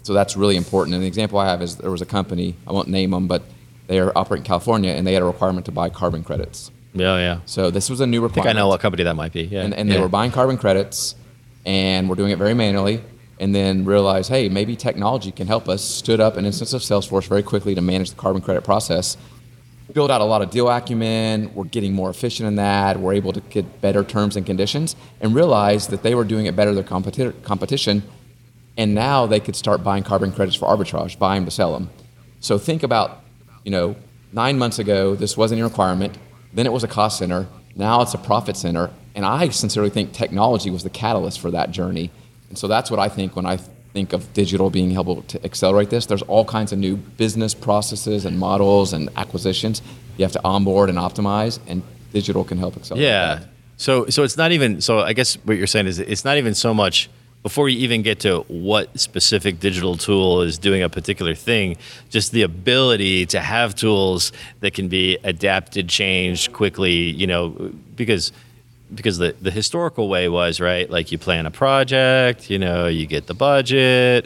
[0.01, 0.95] so that's really important.
[0.95, 3.43] And the example I have is there was a company, I won't name them, but
[3.85, 6.71] they are operating in California, and they had a requirement to buy carbon credits.
[6.93, 7.39] Yeah, yeah.
[7.45, 8.45] So this was a new I requirement.
[8.47, 9.43] think I know what company that might be.
[9.43, 9.61] Yeah.
[9.61, 10.01] and, and they yeah.
[10.01, 11.13] were buying carbon credits
[11.65, 13.03] and we're doing it very manually
[13.39, 15.83] and then realized hey maybe technology can help us.
[15.83, 19.17] Stood up an instance of salesforce very quickly to manage the carbon credit process.
[19.93, 21.51] Build out a lot of deal acumen.
[21.55, 22.99] We're getting more efficient in that.
[22.99, 26.55] We're able to get better terms and conditions and realized that they were doing it
[26.55, 28.03] better than their competi- competition.
[28.77, 31.89] And now they could start buying carbon credits for arbitrage buy them to sell them.
[32.39, 33.23] So think about
[33.63, 33.95] you know
[34.31, 36.17] nine months ago this wasn't a requirement.
[36.53, 37.47] Then it was a cost center.
[37.75, 38.91] Now it's a profit center.
[39.15, 42.11] And i sincerely think technology was the catalyst for that journey
[42.49, 43.57] and so that's what i think when i
[43.93, 48.25] think of digital being able to accelerate this there's all kinds of new business processes
[48.25, 49.81] and models and acquisitions
[50.17, 51.81] you have to onboard and optimize and
[52.13, 53.35] digital can help accelerate Yeah.
[53.35, 53.47] that.
[53.77, 56.53] So so it's not even so I guess what you're saying is it's not even
[56.53, 57.09] so much
[57.41, 61.77] before you even get to what specific digital tool is doing a particular thing,
[62.09, 68.33] just the ability to have tools that can be adapted, changed quickly, you know, because
[68.93, 73.05] because the, the historical way was right like you plan a project you know you
[73.05, 74.25] get the budget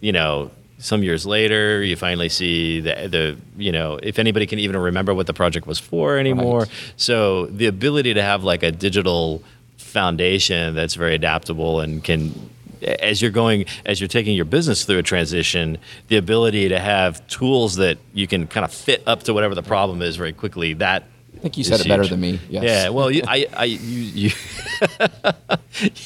[0.00, 4.58] you know some years later you finally see the, the you know if anybody can
[4.58, 6.70] even remember what the project was for anymore Right.
[6.96, 9.42] so the ability to have like a digital
[9.78, 12.50] foundation that's very adaptable and can
[12.98, 17.26] as you're going as you're taking your business through a transition the ability to have
[17.28, 20.74] tools that you can kind of fit up to whatever the problem is very quickly
[20.74, 21.04] that
[21.44, 22.10] think you said it better huge.
[22.10, 22.64] than me yes.
[22.64, 24.30] Yeah, well, you, I, I, you, you,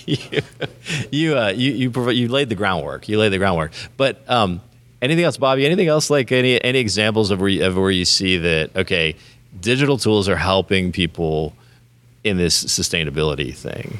[0.07, 0.42] you,
[1.12, 3.09] you, uh, you, you, provi- you laid the groundwork.
[3.09, 3.70] You laid the groundwork.
[3.96, 4.61] But um,
[5.01, 5.64] anything else, Bobby?
[5.64, 6.11] Anything else?
[6.11, 8.77] Like any any examples of where you, of where you see that?
[8.77, 9.14] Okay,
[9.61, 11.55] digital tools are helping people
[12.24, 13.98] in this sustainability thing.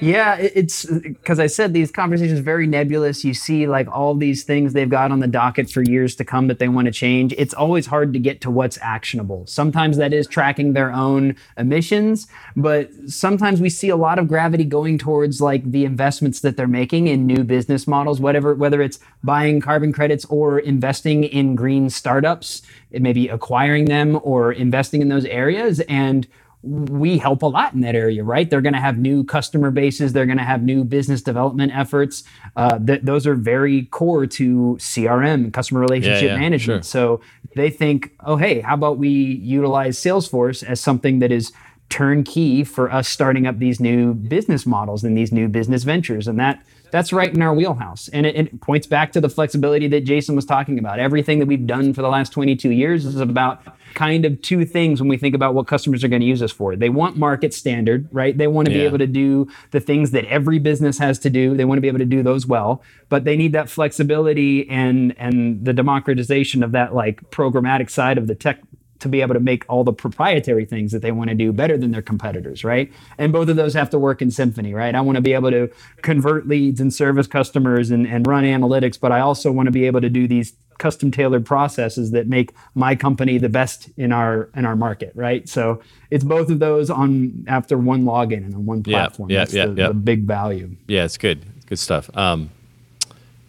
[0.00, 3.24] Yeah, it's because I said these conversations very nebulous.
[3.24, 6.46] You see, like all these things they've got on the docket for years to come
[6.48, 7.34] that they want to change.
[7.36, 9.46] It's always hard to get to what's actionable.
[9.46, 14.64] Sometimes that is tracking their own emissions, but sometimes we see a lot of gravity
[14.64, 19.00] going towards like the investments that they're making in new business models, whatever, whether it's
[19.24, 25.02] buying carbon credits or investing in green startups, it may be acquiring them or investing
[25.02, 26.26] in those areas and
[26.62, 28.50] we help a lot in that area, right?
[28.50, 30.12] They're going to have new customer bases.
[30.12, 32.24] They're going to have new business development efforts.
[32.56, 36.84] Uh, th- those are very core to CRM, customer relationship yeah, management.
[36.84, 37.20] So
[37.54, 41.52] they think, oh, hey, how about we utilize Salesforce as something that is
[41.90, 46.38] turnkey for us starting up these new business models and these new business ventures, and
[46.38, 48.08] that that's right in our wheelhouse.
[48.08, 50.98] And it, it points back to the flexibility that Jason was talking about.
[50.98, 53.62] Everything that we've done for the last 22 years is about
[53.94, 56.52] kind of two things when we think about what customers are going to use us
[56.52, 56.76] for.
[56.76, 58.36] They want market standard, right?
[58.36, 61.56] They want to be able to do the things that every business has to do.
[61.56, 65.14] They want to be able to do those well, but they need that flexibility and
[65.18, 68.60] and the democratization of that like programmatic side of the tech
[69.00, 71.76] to be able to make all the proprietary things that they want to do better
[71.76, 72.92] than their competitors, right?
[73.18, 74.94] And both of those have to work in symphony, right?
[74.94, 75.70] I want to be able to
[76.02, 79.86] convert leads and service customers and, and run analytics, but I also want to be
[79.86, 84.48] able to do these custom tailored processes that make my company the best in our
[84.54, 85.48] in our market, right?
[85.48, 89.30] So it's both of those on after one login and on one Yeah, platform.
[89.30, 89.88] yeah, That's yeah, the, yeah.
[89.88, 90.76] the big value.
[90.86, 91.44] Yeah, it's good.
[91.66, 92.08] Good stuff.
[92.16, 92.50] Um,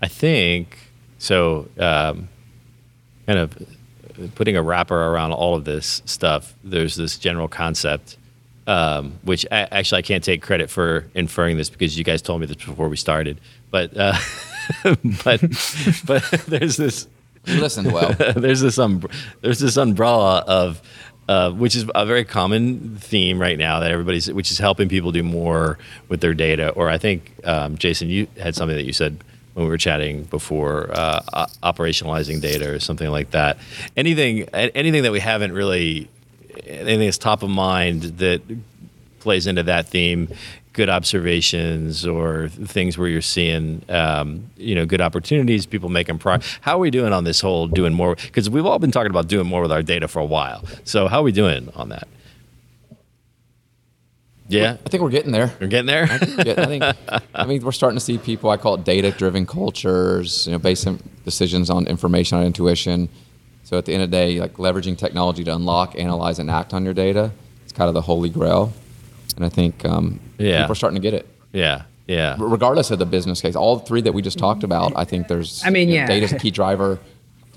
[0.02, 0.78] I think
[1.20, 1.68] so.
[1.78, 2.30] Um,
[3.28, 3.56] kind of
[4.36, 6.54] putting a wrapper around all of this stuff.
[6.64, 8.18] There's this general concept,
[8.68, 12.42] um, which I, actually I can't take credit for inferring this because you guys told
[12.42, 13.40] me this before we started.
[13.72, 14.18] But uh,
[15.24, 15.42] but
[16.06, 17.08] but there's this
[17.46, 19.04] you listened well there's this um,
[19.42, 20.82] there's this umbrella of
[21.28, 25.12] uh, which is a very common theme right now that everybody's which is helping people
[25.12, 25.78] do more
[26.08, 29.24] with their data or i think um, jason you had something that you said
[29.60, 33.58] when we were chatting before uh, operationalizing data or something like that.
[33.98, 36.10] Anything anything that we haven't really
[36.66, 38.42] anything that's top of mind that
[39.20, 40.30] plays into that theme
[40.72, 46.58] good observations or things where you're seeing um, you know good opportunities people making progress
[46.62, 49.28] how are we doing on this whole doing more because we've all been talking about
[49.28, 50.64] doing more with our data for a while.
[50.86, 52.08] So how are we doing on that
[54.50, 56.06] yeah i think we're getting there we're getting there
[56.46, 56.84] Yeah, I think
[57.34, 60.60] I mean we're starting to see people I call it data driven cultures, you know,
[60.60, 63.10] based on decisions on information on intuition.
[63.64, 66.74] So at the end of the day, like leveraging technology to unlock, analyze, and act
[66.74, 67.32] on your data,
[67.64, 68.74] it's kind of the holy grail.
[69.36, 70.62] And I think um, Yeah.
[70.62, 71.28] people are starting to get it.
[71.54, 73.56] yeah yeah regardless of the business case.
[73.56, 75.62] All three that we just talked about, I think there's.
[75.64, 76.08] I mean, you know, yeah.
[76.08, 76.98] data's a key driver.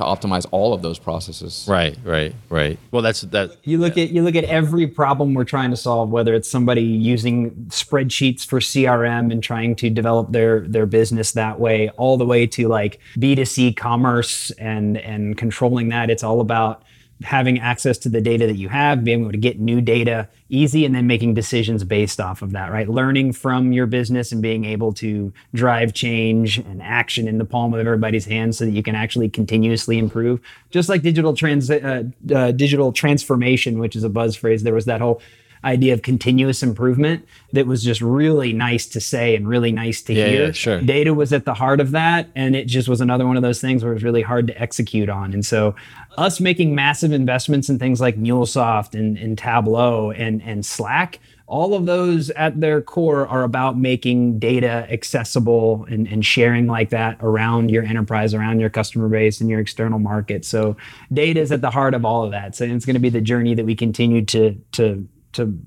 [0.02, 1.66] To optimize all of those processes.
[1.68, 2.78] Right, right, right.
[2.90, 3.56] Well, that's that.
[3.64, 6.82] You look at you look at every problem we're trying to solve, whether it's somebody
[6.82, 12.26] using spreadsheets for CRM and trying to develop their their business that way, all the
[12.26, 16.10] way to like B2C commerce and and controlling that.
[16.10, 16.82] It's all about
[17.24, 20.84] having access to the data that you have, being able to get new data easy,
[20.84, 22.88] and then making decisions based off of that, right?
[22.88, 27.72] Learning from your business and being able to drive change and action in the palm
[27.72, 30.40] of everybody's hands so that you can actually continuously improve.
[30.70, 32.04] Just like digital trans, uh,
[32.34, 35.22] uh, digital transformation, which is a buzz phrase, there was that whole
[35.64, 40.12] idea of continuous improvement that was just really nice to say and really nice to
[40.14, 40.46] Yeah, hear.
[40.46, 40.80] yeah, sure.
[40.80, 43.60] Data was at the heart of that, and it just was another one of those
[43.60, 45.32] things where it was really hard to execute on.
[45.32, 45.74] And so,
[46.18, 51.74] us making massive investments in things like MuleSoft and, and Tableau and, and Slack, all
[51.74, 57.18] of those at their core are about making data accessible and, and sharing like that
[57.20, 60.44] around your enterprise, around your customer base and your external market.
[60.44, 60.76] So,
[61.12, 62.54] data is at the heart of all of that.
[62.56, 65.58] So, it's going to be the journey that we continue to to to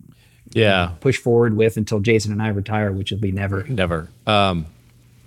[0.54, 3.64] Yeah, push forward with until Jason and I retire, which will be never.
[3.66, 4.08] never.
[4.28, 4.66] Um,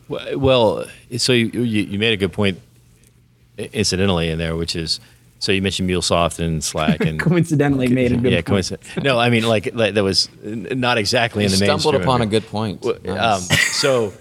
[0.08, 2.58] well, so you, you you made a good point,
[3.58, 5.00] incidentally, in there, which is
[5.40, 8.46] so you mentioned MuleSoft and Slack and Coincidentally, made a good yeah, point.
[8.46, 9.04] coincident.
[9.04, 12.02] No, I mean like, like that was not exactly You in the stumbled mainstream.
[12.02, 12.84] upon a good point.
[12.84, 13.76] Um, Nice.
[13.76, 14.12] so,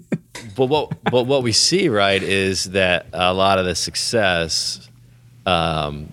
[0.56, 4.88] but what but what we see right is that a lot of the success
[5.46, 6.12] um,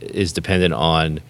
[0.00, 1.20] is dependent on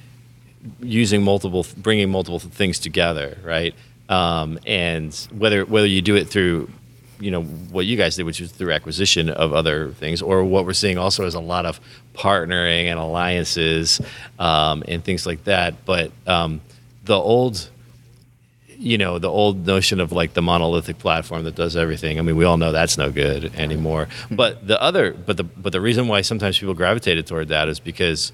[0.80, 3.74] using multiple, bringing multiple things together, right?
[4.08, 6.70] Um, and whether whether you do it through,
[7.18, 10.66] you know, what you guys did, which is through acquisition of other things, or what
[10.66, 11.80] we're seeing also is a lot of
[12.14, 14.00] partnering and alliances
[14.38, 15.84] um, and things like that.
[15.84, 16.60] But um,
[17.04, 17.68] the old
[18.82, 22.34] you know the old notion of like the monolithic platform that does everything i mean
[22.34, 26.08] we all know that's no good anymore but the other but the but the reason
[26.08, 28.32] why sometimes people gravitated toward that is because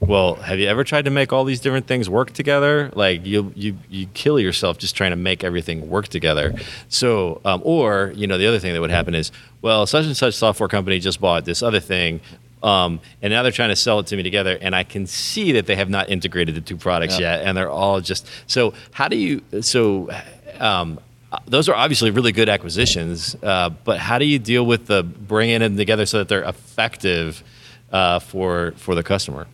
[0.00, 3.52] well have you ever tried to make all these different things work together like you
[3.54, 6.54] you you kill yourself just trying to make everything work together
[6.88, 10.16] so um, or you know the other thing that would happen is well such and
[10.16, 12.20] such software company just bought this other thing
[12.62, 15.52] um, and now they're trying to sell it to me together, and I can see
[15.52, 17.36] that they have not integrated the two products Yeah.
[17.36, 18.74] yet, and they're all just so.
[18.90, 20.10] How do you so?
[20.58, 21.00] Um,
[21.46, 25.60] those are obviously really good acquisitions, uh, but how do you deal with the bringing
[25.60, 27.42] them together so that they're effective
[27.92, 29.46] uh, for for the customer?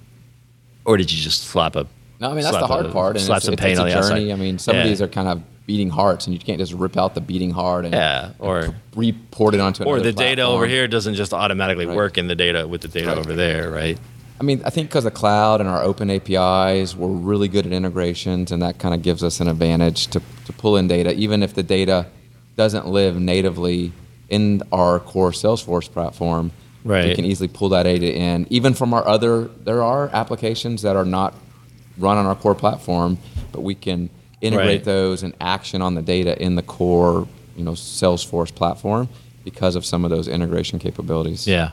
[0.86, 1.86] Or did you just slap a?
[2.20, 3.86] No, I mean that's the hard a- part, and slap some it's, paint it's on
[3.88, 4.30] the journey.
[4.30, 4.32] outside.
[4.32, 6.96] I mean, some of these are kind of beating hearts, and you can't just rip
[6.96, 10.86] out the beating heart and Yeah, or report it onto or the data over here
[10.86, 11.96] doesn't just automatically Right.
[11.96, 13.18] work in the data with the data Right.
[13.18, 13.98] over there, right?
[14.40, 17.72] I mean, I think because the cloud and our open APIs, we're really good at
[17.72, 21.42] integrations, and that kind of gives us an advantage to, to pull in data, even
[21.42, 22.06] if the data
[22.56, 23.92] doesn't live natively
[24.28, 26.52] in our core Salesforce platform.
[26.86, 27.16] We Right.
[27.16, 29.50] can easily pull that data in, even from our other.
[29.64, 31.34] There are applications that are not
[31.98, 33.18] run on our core platform,
[33.50, 34.08] but we can
[34.40, 34.84] integrate Right.
[34.84, 39.08] those and action on the data in the core, you know, Salesforce platform
[39.44, 41.46] because of some of those integration capabilities.
[41.46, 41.70] Yeah.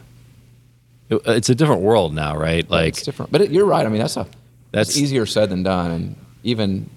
[1.10, 2.68] It- uh, It's a different world now, right?
[2.70, 3.32] Like it's different.
[3.32, 3.86] But it, you're right.
[3.86, 4.26] I mean, that's a
[4.72, 5.92] that's That's- easier said than done.
[5.92, 6.90] And even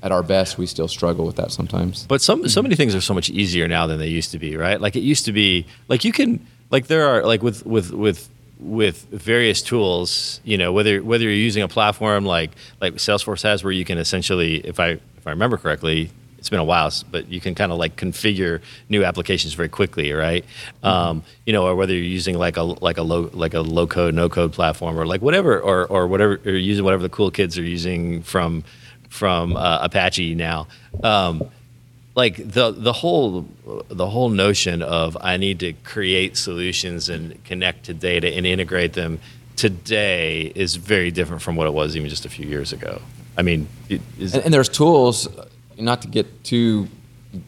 [0.00, 2.04] at our best, we still struggle with that sometimes.
[2.06, 2.64] But some so mm-hmm.
[2.66, 4.80] many things are so much easier now than they used to be, right?
[4.80, 8.28] Like it used to be like you can like there are like with with with
[8.58, 13.62] with various tools, you know, whether whether you're using a platform like like Salesforce has
[13.62, 17.28] where you can essentially if I if I remember correctly, it's been a while, but
[17.28, 20.44] you can kind of like configure new applications very quickly, right?
[20.82, 23.86] Um, you know, or whether you're using like a like a low like a low
[23.86, 27.30] code no code platform or like whatever or or whatever or using whatever the cool
[27.30, 28.64] kids are using from
[29.10, 30.66] from uh, Apache now.
[31.04, 31.48] Um,
[32.14, 33.46] like the the whole
[33.88, 38.92] the whole notion of I need to create solutions and connect to data and integrate
[38.92, 39.18] them
[39.56, 43.00] today is very different from what it was even just a few years ago.
[43.36, 45.28] I mean, it is, And, and there's tools,
[45.78, 46.88] not to get too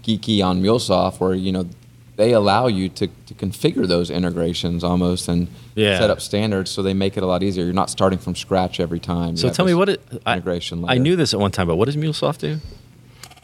[0.03, 1.69] geeky on MuleSoft, where you know
[2.17, 5.99] they allow you to, to configure those integrations almost and Yeah.
[5.99, 7.65] set up standards, so they make it a lot easier.
[7.65, 9.37] You're not starting from scratch every time.
[9.37, 10.83] So tell me what it, I, integration.
[10.85, 10.99] I layer.
[11.01, 12.59] knew this at one time, but what does MuleSoft do?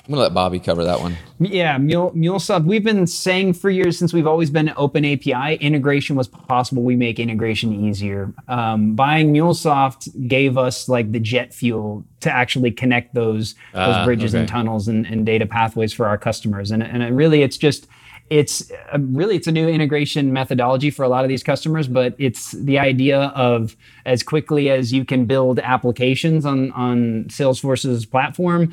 [0.04, 1.16] I'm gonna let Bobby cover that one.
[1.38, 2.64] Yeah, Mule, MuleSoft.
[2.64, 5.54] We've been saying for years since we've always been an open API.
[5.56, 6.82] Integration was possible.
[6.82, 8.34] We make integration easier.
[8.48, 14.04] Um, buying MuleSoft gave us like the jet fuel to actually connect those those Ah,
[14.04, 16.72] bridges and tunnels and, and data pathways for our customers.
[16.72, 17.86] And and it really, it's just
[18.28, 22.14] it's uh, really it's a new integration methodology for a lot of these customers but
[22.18, 23.76] it's the idea of
[24.06, 28.72] as quickly as you can build applications on on salesforce's platform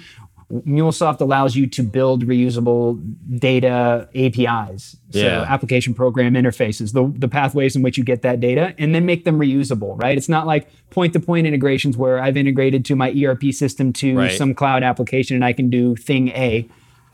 [0.51, 2.99] MuleSoft allows you to build reusable
[3.37, 5.45] data APIs, so Yeah.
[5.47, 9.25] application program interfaces, the, the pathways in which you get that data, and then make
[9.25, 10.17] them reusable, right?
[10.17, 14.17] It's not like point to point integrations where I've integrated to my ERP system to
[14.17, 14.31] Right.
[14.31, 16.67] some cloud application and I can do thing A.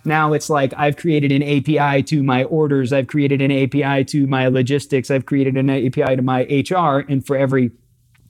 [0.06, 4.28] Now it's like I've created an API to my orders, I've created an API to
[4.28, 7.72] my logistics, I've created an API to my HR, and for every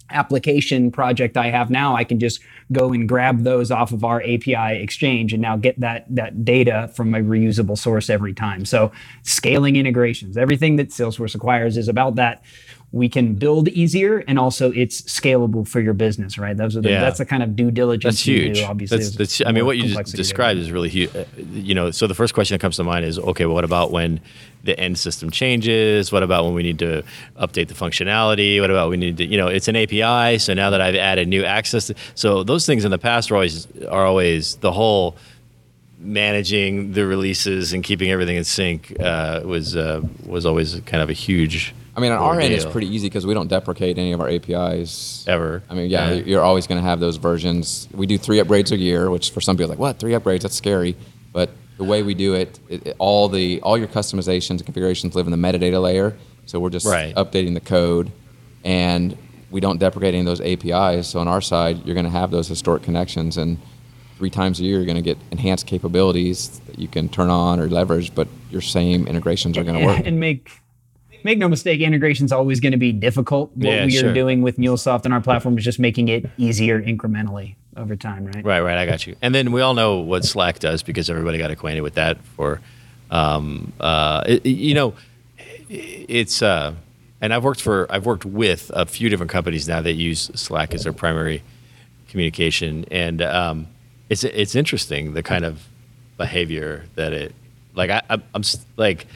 [0.09, 2.39] application project I have now, I can just
[2.71, 6.91] go and grab those off of our API exchange and now get that that data
[6.95, 8.65] from a reusable source every time.
[8.65, 8.91] So
[9.23, 12.43] scaling integrations, everything that Salesforce acquires is about that.
[12.95, 16.55] We can build easier and also it's scalable for your business, right?
[16.55, 17.01] Those are the, Yeah.
[17.01, 18.59] that's the kind of due diligence That's you huge.
[18.59, 18.97] do, obviously.
[18.99, 21.11] That's, that's, I mean, what you just described is really huge.
[21.51, 23.91] You know, so the first question that comes to mind is, okay, well, what about
[23.91, 24.21] when
[24.63, 26.13] the end system changes?
[26.13, 27.03] What about when we need to
[27.37, 28.61] update the functionality?
[28.61, 30.39] What about we need to, you know, it's an API.
[30.39, 33.35] So now that I've added new access, to, so those things in the past are
[33.35, 35.17] always are always the whole
[35.99, 41.09] managing the releases and keeping everything in sync uh, was uh, was always kind of
[41.09, 41.73] a huge.
[41.97, 44.27] I mean, on our end, it's pretty easy because we don't deprecate any of our
[44.29, 45.63] APIs Ever.
[45.69, 46.23] I mean, yeah, Yeah.
[46.25, 47.87] you're always going to have those versions.
[47.93, 50.41] We do three upgrades a year, which for some people, like, what three upgrades?
[50.41, 50.95] That's scary.
[51.31, 55.15] But the way we do it, it, it- all the all your customizations and configurations
[55.15, 56.15] live in the metadata layer.
[56.45, 57.15] So we're just Right.
[57.15, 58.11] updating the code,
[58.63, 59.17] and
[59.51, 61.07] we don't deprecate any of those APIs.
[61.07, 63.57] So on our side, you're going to have those historic connections, and
[64.17, 67.59] three times a year, you're going to get enhanced capabilities that you can turn on
[67.59, 68.13] or leverage.
[68.15, 70.01] But your same integrations are going to work.
[70.05, 70.49] And make
[71.25, 73.49] make no mistake, integration's always going to be difficult.
[73.55, 76.79] What Yeah, we are doing with MuleSoft and our platform is just making it easier
[76.81, 78.45] incrementally over time, right?
[78.45, 78.77] Right, right.
[78.77, 79.15] I got you.
[79.23, 82.23] And then we all know what Slack does because everybody got acquainted with that.
[82.37, 82.61] For,
[83.09, 84.93] um, uh, it- you know,
[85.67, 86.75] it's uh,
[87.19, 90.75] and I've worked for I've worked with a few different companies now that use Slack
[90.75, 91.41] as their primary
[92.07, 93.67] communication, and um,
[94.11, 95.63] it's it's interesting the kind of
[96.17, 97.33] behavior that it
[97.73, 97.89] like.
[97.89, 98.43] I, I'm, I'm
[98.77, 99.07] like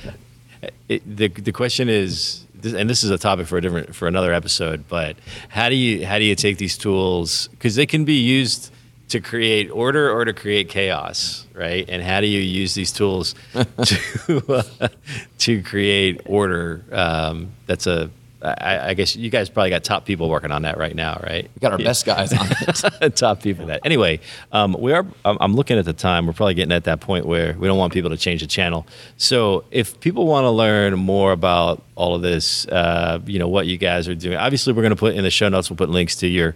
[0.87, 4.33] it, the the question is, and this is a topic for a different for another
[4.33, 4.87] episode.
[4.87, 5.15] But
[5.49, 8.71] how do you how do you take these tools because they can be used
[9.09, 11.85] to create order or to create chaos, right?
[11.89, 14.87] And how do you use these tools to uh,
[15.39, 16.83] to create order?
[16.91, 18.09] Um, that's a
[18.41, 21.49] I, I guess you guys probably got top people working on that right now, right?
[21.53, 23.15] We got our best guys on it.
[23.15, 23.81] top people that.
[23.83, 24.21] Anyway,
[24.51, 25.05] um, we are.
[25.25, 26.25] I'm, I'm looking at the time.
[26.25, 28.87] We're probably getting at that point where we don't want people to change the channel.
[29.17, 33.67] So if people want to learn more about all of this, uh, you know what
[33.67, 34.37] you guys are doing.
[34.37, 35.69] Obviously, we're going to put in the show notes.
[35.69, 36.55] We'll put links to your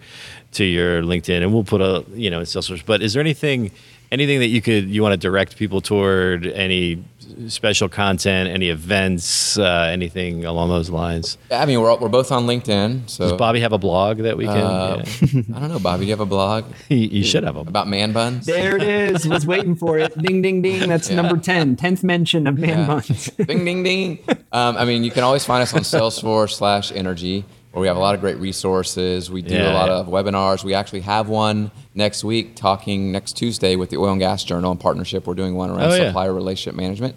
[0.54, 2.86] to your LinkedIn, and we'll put a you know in Salesforce.
[2.86, 3.72] But is there anything
[4.12, 6.48] anything that you could you want to direct people toward?
[6.48, 7.04] Any
[7.48, 8.50] special content?
[8.50, 9.58] Any events?
[9.58, 11.38] Uh, anything along those lines?
[11.52, 13.10] I mean, we're, all- we're both on LinkedIn.
[13.10, 14.58] So Does Bobby have a blog that we can?
[14.58, 15.42] Uh, yeah.
[15.56, 16.02] I don't know, Bobby.
[16.02, 18.46] Do you have a blog you, you should have a about man buns?
[18.46, 19.28] There it is.
[19.28, 20.18] Was waiting for it.
[20.18, 20.88] Ding, ding, ding.
[20.90, 21.76] That's number 10.
[21.78, 22.88] 10th mention of man Yeah.
[22.88, 23.26] buns.
[23.32, 24.20] ding, ding, ding.
[24.54, 27.44] Um, I mean, you can always find us on Salesforce slash Energy,
[27.74, 29.30] where we have a lot of great resources.
[29.32, 29.96] We do Yeah, a lot yeah.
[29.96, 30.64] of webinars.
[30.64, 34.72] We actually have one next week, talking next Tuesday with the Oil and Gas Journal
[34.72, 35.26] in partnership.
[35.28, 36.08] We're doing one around Oh, yeah.
[36.08, 37.16] supplier relationship management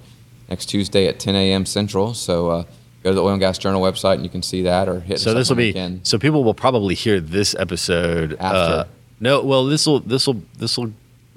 [0.48, 1.66] next Tuesday at 10 a.m.
[1.66, 2.14] Central.
[2.14, 2.64] So uh,
[3.02, 5.20] go to the Oil and Gas Journal website and you can see that, or hit.
[5.20, 6.07] So this will be LinkedIn.
[6.07, 8.36] so people will probably hear this episode Uh,
[8.84, 8.90] After.
[9.20, 10.92] no, well this will this will this will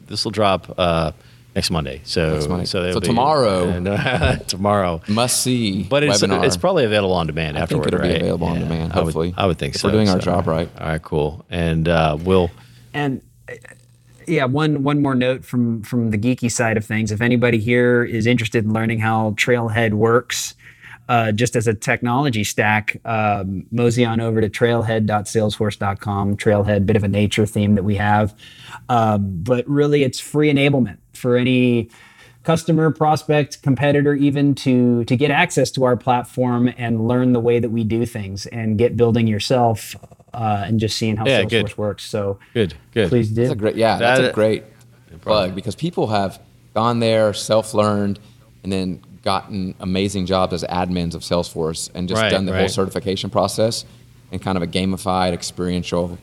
[0.07, 1.11] this will drop uh,
[1.55, 2.01] next Monday.
[2.03, 2.65] So Next Monday.
[2.65, 3.67] so, So be- tomorrow.
[3.69, 5.01] and, uh, tomorrow.
[5.07, 5.83] must see.
[5.83, 6.45] But it's webinar.
[6.45, 8.21] it's probably available on demand I think afterward, it'll be right?
[8.21, 9.33] available on demand, I would- hopefully.
[9.37, 9.87] I would, think If so.
[9.87, 10.69] we're doing our job right.
[10.79, 11.45] All right, cool.
[11.49, 12.49] And uh, we'll
[12.93, 13.53] And uh,
[14.27, 17.11] yeah, one one more note from from the geeky side of things.
[17.11, 20.53] If anybody here is interested in learning how Trailhead works,
[21.09, 26.37] uh, just as a technology stack, um, mosey on over to trailhead.salesforce.com.
[26.37, 28.33] Trailhead, bit of a nature theme that we have,
[28.89, 31.89] um, but really it's free enablement for any
[32.43, 37.59] customer, prospect, competitor, even to to get access to our platform and learn the way
[37.59, 39.95] that we do things and get building yourself
[40.33, 41.77] uh, and just seeing how Yeah, Salesforce good.
[41.77, 42.03] works.
[42.05, 43.09] So good good.
[43.09, 43.41] please do.
[43.41, 44.63] That's a great, yeah, that's That- a great
[45.21, 46.39] plug because people have
[46.75, 48.19] gone there, self-learned,
[48.63, 52.69] and then gotten amazing jobs as admins of Salesforce and just Right, done the whole
[52.69, 53.85] certification process
[54.31, 56.17] and kind of a gamified, experiential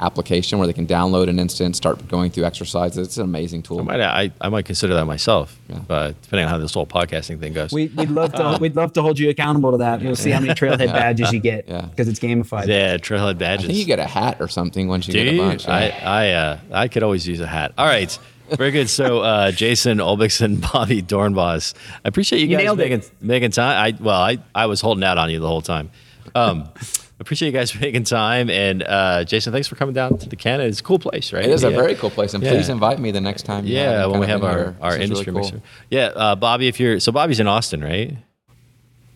[0.00, 3.06] application where they can download an instance, start going through exercises.
[3.06, 3.78] It's an amazing tool.
[3.78, 5.78] I might I, I might consider that myself, Yeah.
[5.86, 7.70] but depending on how this whole podcasting thing goes.
[7.72, 10.02] We, we'd love to we'd love to hold you accountable to that.
[10.02, 11.82] We'll see how many trailhead badges you get Yeah.
[11.82, 12.66] because it's gamified.
[12.66, 13.66] yeah, trailhead badges.
[13.66, 15.40] I think you get a hat or something once you Do get a you?
[15.40, 15.68] bunch.
[15.68, 15.88] I.
[15.90, 17.72] I uh, I could always use a hat.
[17.78, 18.18] All right.
[18.50, 18.88] Very good.
[18.90, 21.74] So, uh, Jason Olbixson, Bobby Dornbos,
[22.04, 22.90] I appreciate you, You guys nailed it.
[22.90, 23.94] making making time.
[23.94, 25.90] I well, I, I was holding out on you the whole time.
[26.34, 26.68] Um,
[27.20, 28.50] appreciate you guys making time.
[28.50, 30.68] And uh, Jason, thanks for coming down to the Canada.
[30.68, 31.44] It's a cool place, right?
[31.44, 32.50] It is a very cool place, and Yeah.
[32.50, 33.64] please invite me the next time.
[33.66, 35.52] you Yeah, when we have our, our industry really cool.
[35.58, 35.68] mixer.
[35.90, 38.16] Yeah, uh, Bobby, if you're so Bobby's in Austin, right?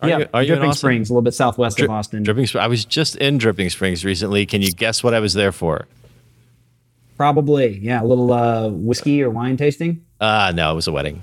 [0.02, 0.78] Are yeah, you, are you in Dripping Austin?
[0.88, 2.22] Springs, a little bit southwest Dri- of Austin.
[2.22, 2.62] Dripping Springs.
[2.62, 4.44] I was just in Dripping Springs recently.
[4.46, 5.86] Can you guess what I was there for?
[7.16, 10.04] Probably, yeah, a little uh, whiskey or wine tasting.
[10.20, 11.22] Uh no, it was a wedding.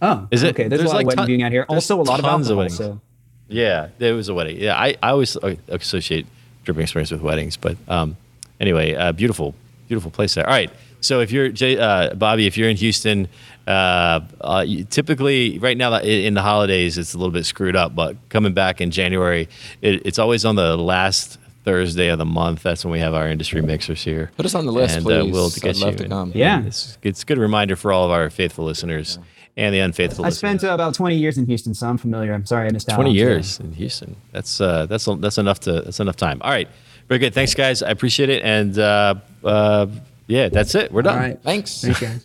[0.00, 0.68] Oh, Is it- okay?
[0.68, 1.64] There's, there's a lot like of wedding ton- viewing out here.
[1.68, 2.58] Also, a lot of tons of alcohol.
[2.58, 2.76] weddings.
[2.76, 3.00] So
[3.48, 4.58] Yeah, it was a wedding.
[4.58, 5.36] Yeah, I, I always
[5.68, 6.26] associate
[6.64, 8.16] Dripping experience with weddings, but um,
[8.60, 9.52] anyway, uh, beautiful,
[9.88, 10.46] beautiful place there.
[10.46, 13.26] All right, so if you're Jay, uh, Bobby, if you're in Houston,
[13.66, 17.94] uh, uh, you, typically right now in the holidays it's a little bit screwed up,
[17.96, 19.48] but coming back in January,
[19.80, 22.62] it, it's always on the last Thursday of the month.
[22.62, 24.30] That's when we have our industry mixers here.
[24.36, 25.32] Put us on the list, and, Uh, please.
[25.32, 25.96] we'll I'd get love you.
[25.98, 26.28] to And- come.
[26.30, 26.62] and Yeah.
[26.64, 29.18] it's, it's a good reminder for all of our faithful listeners
[29.56, 30.24] and the unfaithful.
[30.24, 30.60] I listeners.
[30.60, 32.32] spent uh, about 20 years in Houston, so I'm familiar.
[32.32, 32.96] I'm sorry I missed out.
[32.96, 33.24] 20 on today.
[33.26, 34.16] years in Houston.
[34.32, 36.38] That's uh, that's that's enough to that's enough time.
[36.42, 36.68] All right,
[37.08, 37.34] very good.
[37.34, 37.82] Thanks, guys.
[37.82, 38.42] I appreciate it.
[38.42, 39.86] And uh, uh,
[40.26, 40.90] yeah, that's it.
[40.90, 41.14] We're done.
[41.14, 41.38] All right.
[41.42, 41.80] Thanks.
[41.82, 42.22] Thanks, guys.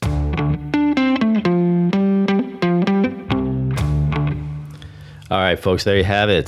[5.29, 5.83] All right, folks.
[5.83, 6.47] There you have it.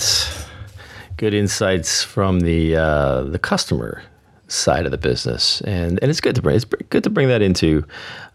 [1.19, 4.01] Good insights from the uh, the customer
[4.47, 7.41] side of the business, and and it's good to bring it's good to bring that
[7.41, 7.83] into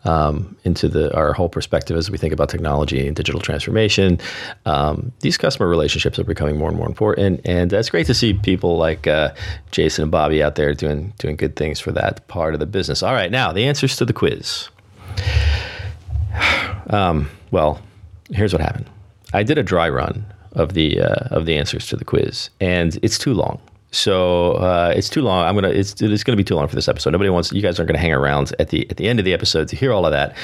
[0.04, 4.20] um, into the our whole perspective as we think about technology and digital transformation.
[4.66, 8.34] Um, these customer relationships are becoming more and more important, and it's great to see
[8.34, 9.32] people like uh,
[9.70, 13.02] Jason and Bobby out there doing doing good things for that part of the business.
[13.02, 14.68] All right, now the answers to the quiz.
[16.90, 17.80] Um, well,
[18.30, 18.90] here's what happened.
[19.32, 22.98] I did a dry run of the uh, of the answers to the quiz, and
[23.02, 23.60] it's too long.
[23.94, 25.44] So uh, it's too long.
[25.44, 25.68] I'm gonna.
[25.68, 27.10] It's it's gonna be too long for this episode.
[27.10, 27.52] Nobody wants.
[27.52, 29.76] You guys aren't gonna hang around at the at the end of the episode to
[29.76, 30.36] hear all of that.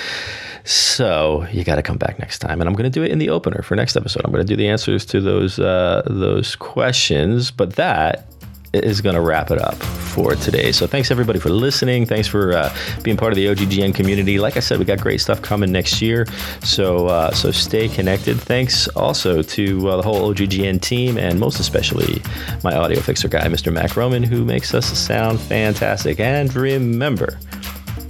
[0.65, 3.31] So you got to come back next time, and I'm gonna do it in the
[3.31, 4.23] opener for next episode.
[4.25, 8.27] I'm gonna do the answers to those uh, those questions, but that
[8.73, 10.73] is going to wrap it up for today.
[10.73, 12.07] So thanks everybody for listening.
[12.07, 14.39] Thanks for uh, being part of the OGGN community.
[14.39, 16.27] Like I said, we got great stuff coming next year.
[16.63, 18.41] So uh, so stay connected.
[18.41, 22.23] Thanks also to uh, the whole OGGN team and most especially
[22.63, 23.73] my audio fixer guy, Mr.
[23.73, 26.21] Mac Roman, who makes us sound fantastic.
[26.21, 27.39] And remember.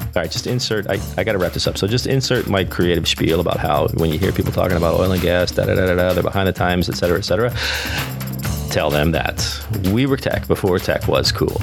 [0.00, 0.88] All right, just insert.
[0.88, 1.78] I, I got to wrap this up.
[1.78, 5.12] So just insert my creative spiel about how when you hear people talking about oil
[5.12, 7.54] and gas, da da da da da, they're behind the times, et cetera, et cetera
[8.70, 11.60] tell them that we were tech before tech was cool.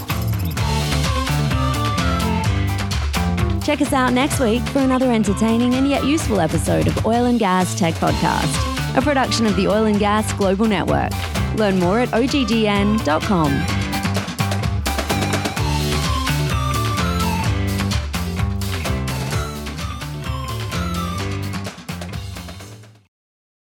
[3.64, 7.38] Check us out next week for another entertaining and yet useful episode of Oil and
[7.38, 11.12] Gas Tech Podcast, a production of the Oil and Gas Global Network.
[11.56, 13.87] Learn more at oggn.com.